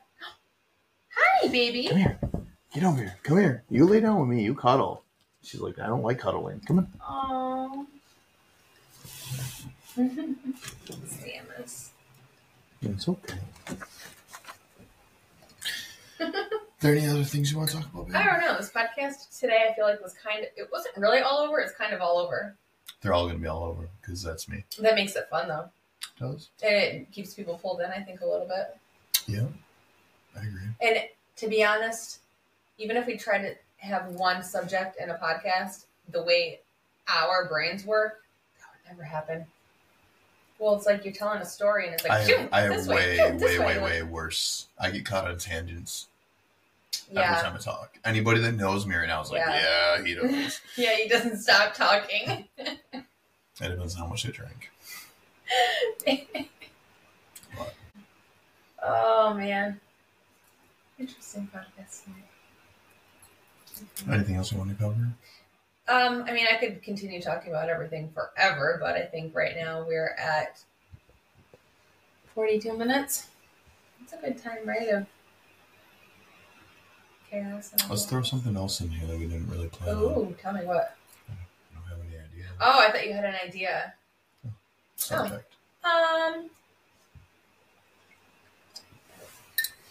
[1.42, 1.88] Hi, baby.
[1.88, 2.20] come here.
[2.74, 3.16] Get over here.
[3.24, 3.64] Come here.
[3.70, 4.44] You lay down with me.
[4.44, 5.04] You cuddle.
[5.44, 6.62] She's like, I don't like cuddling.
[6.62, 6.88] Come on.
[7.08, 7.86] Aw.
[9.98, 11.90] Samus.
[12.82, 13.38] It's okay.
[16.20, 16.32] Are
[16.82, 18.14] there any other things you want to talk about?
[18.16, 18.58] I don't know.
[18.58, 20.50] This podcast today, I feel like was kind of.
[20.56, 21.60] It wasn't really all over.
[21.60, 22.56] It's kind of all over.
[23.02, 24.64] They're all going to be all over because that's me.
[24.80, 25.70] That makes it fun though,
[26.20, 26.50] Does?
[26.64, 27.92] and it keeps people pulled in.
[27.92, 28.78] I think a little bit.
[29.28, 29.46] Yeah,
[30.36, 30.62] I agree.
[30.82, 30.98] And
[31.38, 32.20] to be honest,
[32.78, 36.60] even if we try to have one subject in a podcast, the way
[37.08, 38.22] our brains work,
[38.60, 39.46] that would never happen.
[40.60, 42.74] Well, it's like you're telling a story, and it's like, I shoot, have, I have
[42.74, 43.84] this way, way, shoot, this way, way, way.
[43.84, 44.68] way worse.
[44.80, 46.08] I get caught on tangents
[47.12, 47.22] yeah.
[47.22, 47.98] every time I talk.
[48.04, 49.98] Anybody that knows me right now is like, Yeah.
[49.98, 50.14] yeah, he
[50.44, 50.60] does.
[50.76, 52.46] yeah, he doesn't stop talking.
[52.58, 52.74] it
[53.60, 54.72] depends on how much I drink.
[58.90, 59.80] Oh man,
[61.00, 62.04] interesting podcast.
[62.04, 62.24] tonight.
[64.18, 64.95] Anything else you want to cover?
[65.89, 69.86] Um, I mean, I could continue talking about everything forever, but I think right now
[69.88, 70.60] we're at
[72.36, 73.28] 42 minutes.
[74.02, 74.88] It's a good time, right?
[74.89, 75.06] Of
[77.30, 77.72] chaos.
[77.74, 79.95] And Let's throw something else in here that we didn't really plan.
[79.95, 80.95] Ooh, tell me what.
[81.30, 81.34] I
[81.74, 82.45] don't have any idea.
[82.60, 83.93] Oh, I thought you had an idea.
[84.95, 85.54] Subject.
[85.84, 86.50] Um.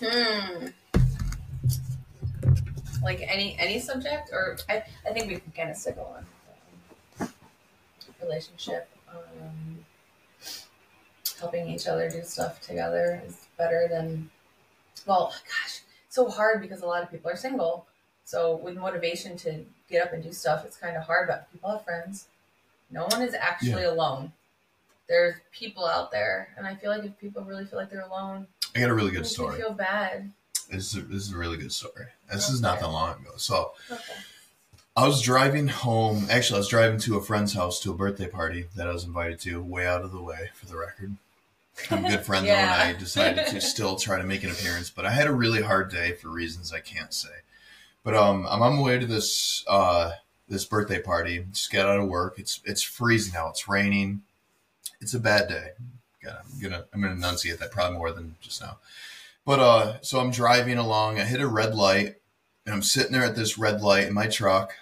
[0.03, 0.67] Hmm.
[3.03, 6.27] Like any any subject, or I, I think we can kind of stick on
[7.21, 7.29] um,
[8.23, 8.89] relationship.
[9.09, 9.85] Um,
[11.39, 14.31] helping each other do stuff together is better than.
[15.07, 17.87] Well, gosh, so hard because a lot of people are single.
[18.25, 21.29] So with motivation to get up and do stuff, it's kind of hard.
[21.29, 22.27] But people have friends.
[22.91, 24.33] No one is actually alone
[25.09, 28.47] there's people out there, and I feel like if people really feel like they're alone,
[28.75, 29.59] I got a really good story.
[29.59, 30.31] feel bad.
[30.71, 32.07] This is a, this is a really good story.
[32.33, 33.33] This is not that long ago.
[33.37, 34.03] So Okay.
[34.97, 36.27] I was driving home.
[36.31, 39.05] Actually, I was driving to a friend's house to a birthday party that I was
[39.05, 41.15] invited to, way out of the way, for the record.
[41.91, 44.89] I'm a good friend though, and I decided to still try to make an appearance.
[44.89, 47.29] But I had a really hard day for reasons I can't say.
[48.05, 50.13] But um, I'm on my way to this uh,
[50.49, 51.45] this birthday party.
[51.53, 52.39] Just got out of work.
[52.39, 53.51] It's it's freezing out.
[53.51, 54.23] It's raining.
[55.03, 55.73] It's a bad day.
[56.25, 58.79] God, I'm gonna I'm gonna enunciate that probably more than just now.
[59.47, 61.19] But uh, so I'm driving along.
[61.19, 62.17] I hit a red light,
[62.67, 64.75] and I'm sitting there at this red light in my truck,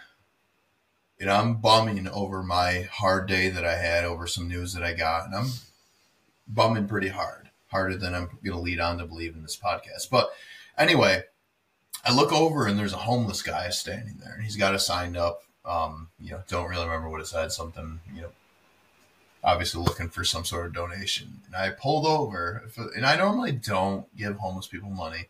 [1.21, 4.95] and I'm bumming over my hard day that I had over some news that I
[4.95, 5.51] got, and I'm
[6.49, 10.11] bumming pretty hard, harder than I'm gonna lead on to believe in this podcast.
[10.11, 10.31] But
[10.77, 11.23] anyway,
[12.05, 15.17] I look over and there's a homeless guy standing there, and he's got a sign
[15.17, 17.51] up Um, you know, don't really remember what it said.
[17.51, 18.29] Something, you know,
[19.45, 21.43] obviously looking for some sort of donation.
[21.47, 22.65] And I pulled over,
[22.97, 25.29] and I normally don't give homeless people money.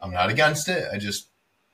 [0.00, 0.88] I'm not against it.
[0.90, 1.28] I just,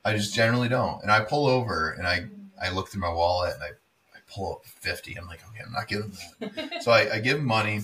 [0.04, 1.02] I just generally don't.
[1.02, 2.26] And I pull over, and I,
[2.60, 5.16] I look through my wallet, and I, I pull up fifty.
[5.16, 6.78] I'm like, okay, I'm not giving that.
[6.82, 7.82] so I, I give him money,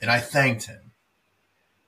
[0.00, 0.92] and I thanked him,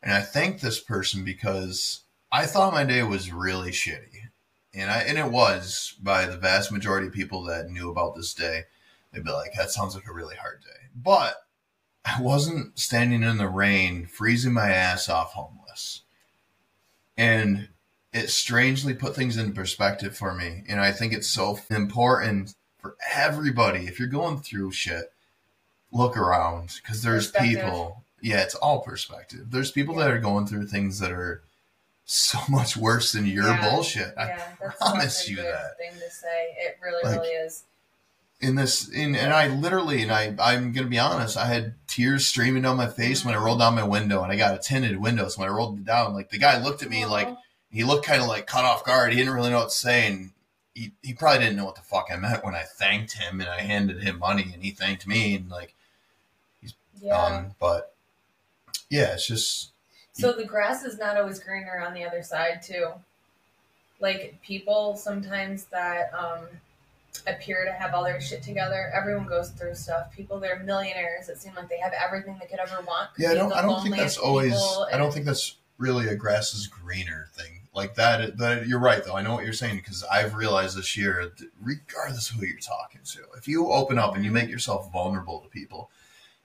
[0.03, 2.03] and I thanked this person because
[2.33, 4.31] I thought my day was really shitty,
[4.75, 8.35] and I, and it was by the vast majority of people that knew about this
[8.35, 8.65] day.
[9.15, 10.89] They'd be like, that sounds like a really hard day.
[10.95, 11.37] But
[12.05, 16.03] I wasn't standing in the rain, freezing my ass off homeless.
[17.17, 17.69] And
[18.13, 20.65] it strangely put things into perspective for me.
[20.69, 23.87] And I think it's so important for everybody.
[23.87, 25.13] If you're going through shit,
[25.93, 28.05] look around because there's people.
[28.21, 29.51] Yeah, it's all perspective.
[29.51, 31.43] There's people that are going through things that are
[32.05, 33.71] so much worse than your Yeah.
[33.71, 34.15] bullshit.
[34.17, 34.49] I yeah,
[34.79, 35.77] promise you that.
[35.79, 36.55] thing to say.
[36.59, 37.65] It really, Like, really is.
[38.45, 42.27] In this in and I literally and I I'm gonna be honest, I had tears
[42.27, 44.99] streaming down my face when I rolled down my window and I got a tinted
[44.99, 45.29] window.
[45.29, 47.29] So when I rolled it down, like the guy looked at me like
[47.71, 49.13] he looked kind of like caught off guard.
[49.13, 50.31] He didn't really know what to say and
[50.75, 53.49] he, he probably didn't know what the fuck I meant when I thanked him and
[53.49, 55.75] I handed him money and he thanked me and like
[57.01, 57.17] yeah.
[57.17, 57.95] um but
[58.91, 59.73] yeah, it's just
[60.13, 62.89] So the grass is not always greener on the other side too.
[64.01, 66.47] Like people sometimes that um
[67.27, 68.91] appear to have all their shit together.
[68.95, 70.13] Everyone goes through stuff.
[70.13, 73.11] People they're millionaires that seem like they have everything they could ever want.
[73.19, 74.55] yeah, I don't I don't think that's always
[74.93, 77.61] I don't think that's really a grass is greener thing.
[77.75, 79.17] Like that, that you're right though.
[79.17, 83.01] I know what you're saying because I've realized this year, regardless of who you're talking
[83.05, 85.91] to, if you open up and you make yourself vulnerable to people,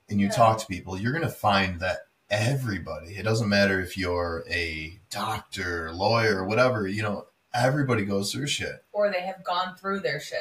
[0.10, 0.34] and you Yeah.
[0.34, 3.16] talk to people, you're gonna find that everybody.
[3.18, 6.88] It doesn't matter if you're a doctor, lawyer, whatever.
[6.88, 10.40] You know, everybody goes through shit, or they have gone through their shit.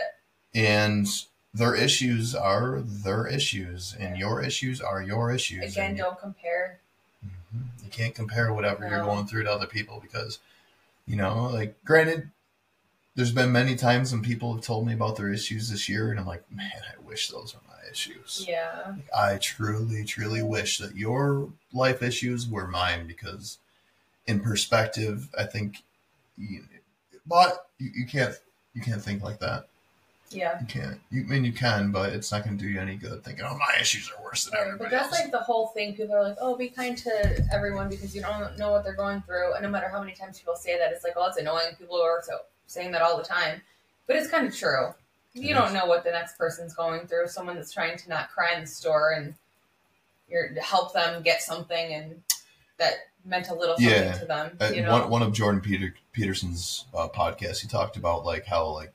[0.55, 1.07] And
[1.55, 5.73] their issues are their issues, and your issues are your issues.
[5.73, 6.79] Again, and don't compare.
[7.25, 7.85] Mhm.
[7.85, 10.39] You can't compare whatever you're going through to other people because,
[11.07, 12.31] you know, like, granted,
[13.15, 16.21] there's been many times when people have told me about their issues this year, and
[16.21, 18.45] I'm like, man, I wish those were my issues.
[18.47, 18.95] Yeah.
[19.17, 23.59] I truly, truly wish that your life issues were mine because,
[24.27, 25.83] in perspective, I think,
[26.37, 26.65] you,
[27.27, 28.37] but you, you can't,
[28.75, 29.69] you can't think like that.
[30.31, 30.61] Yeah.
[30.61, 31.01] You can't.
[31.11, 33.45] You I mean you can, but it's not going to do you any good thinking,
[33.49, 35.22] oh, my issues are worse than Right, everybody but that's else.
[35.22, 35.95] like the whole thing.
[35.95, 39.22] People are like, "Oh, be kind to everyone because you don't know what they're going
[39.22, 41.76] through." And no matter how many times people say that, it's like, "Oh, it's annoying."
[41.79, 43.62] People are so saying that all the time,
[44.07, 44.95] but it's kind of true.
[45.33, 45.74] You It don't is.
[45.74, 47.29] know what the next person's going through.
[47.29, 49.35] Someone that's trying to not cry in the store and
[50.29, 52.22] you're to help them get something, and
[52.76, 52.93] that
[53.24, 54.12] meant a little something Yeah.
[54.18, 54.57] to them.
[54.61, 58.45] Uh, you know, one one of Jordan Peter Peterson's uh, podcasts, he talked about like
[58.45, 58.93] how like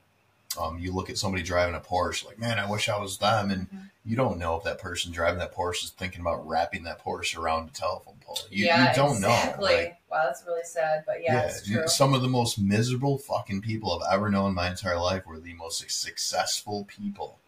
[0.58, 3.50] um, you look at somebody driving a Porsche, like man, I wish I was them,
[3.50, 3.90] and Mhm.
[4.04, 7.38] you don't know if that person driving that Porsche is thinking about wrapping that Porsche
[7.38, 8.38] around a telephone pole.
[8.50, 9.68] You, yeah, you don't exactly.
[9.68, 9.74] know.
[9.76, 13.62] Like, wow, that's really sad, but yeah, it's you- some of the most miserable fucking
[13.62, 17.38] people I've ever known in my entire life were the most successful people,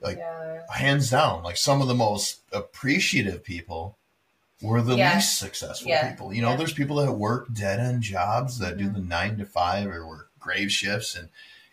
[0.00, 1.42] like yeah, hands down.
[1.42, 3.96] Like some of the most appreciative people
[4.62, 5.14] were the Yeah.
[5.14, 6.10] least successful Yeah.
[6.10, 6.34] people.
[6.34, 6.56] You know, Yeah.
[6.56, 8.94] there's people that work dead end jobs that do Mhm.
[8.94, 11.28] the nine to five or work grave shifts, and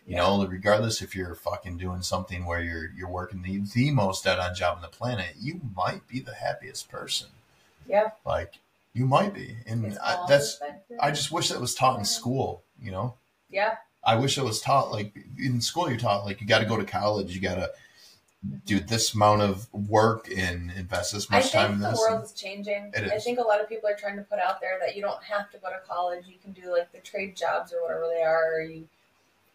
[0.08, 0.22] you Yeah.
[0.22, 4.38] know, regardless if you're fucking doing something where you're you're working the the most dead
[4.38, 7.28] on job on the planet, you might be the happiest person.
[7.86, 8.10] yeah.
[8.24, 8.54] Like
[8.94, 10.56] you might be, and I, that's.
[10.56, 10.96] perspective.
[11.00, 12.62] I just wish that was taught in school.
[12.82, 13.14] You know,
[13.50, 13.76] yeah.
[14.02, 15.88] I wish it was taught like in school.
[15.90, 17.34] You're taught like you got to go to college.
[17.34, 17.70] You got to
[18.64, 22.32] do this amount of work and invest this much time in think the world is
[22.32, 22.92] changing.
[22.94, 25.02] It I think a lot of people are trying to put out there that you
[25.02, 26.24] don't have to go to college.
[26.26, 28.54] You can do like the trade jobs or whatever they are.
[28.56, 28.88] Or you,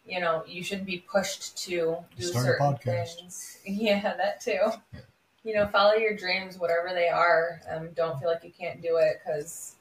[0.06, 3.58] you know, you shouldn't be pushed to do Start certain things.
[3.66, 4.70] Yeah, that too.
[5.44, 7.60] You know, follow your dreams, whatever they are.
[7.70, 9.76] Um, don't feel like you can't do it because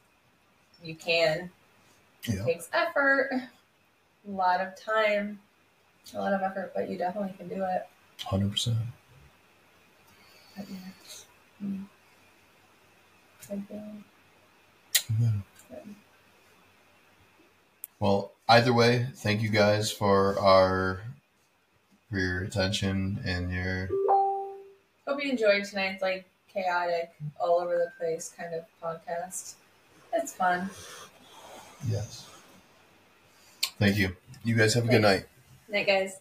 [0.83, 1.49] you can.
[2.23, 5.39] It takes effort, a lot of time,
[6.13, 7.87] a lot of effort, but you definitely can do it.
[8.23, 8.77] Hundred percent.
[10.57, 10.63] Yeah.
[11.63, 11.85] Mm.
[17.99, 21.01] Well, either way, thank you guys for our
[22.09, 23.89] for your attention and your
[25.07, 29.55] Hope you enjoyed tonight's like chaotic, all over the place kind of podcast.
[30.13, 30.69] It's fun.
[31.87, 32.29] yes.
[33.79, 34.15] Thank you.
[34.43, 35.25] You guys have a good night.
[35.67, 36.19] Night, guys.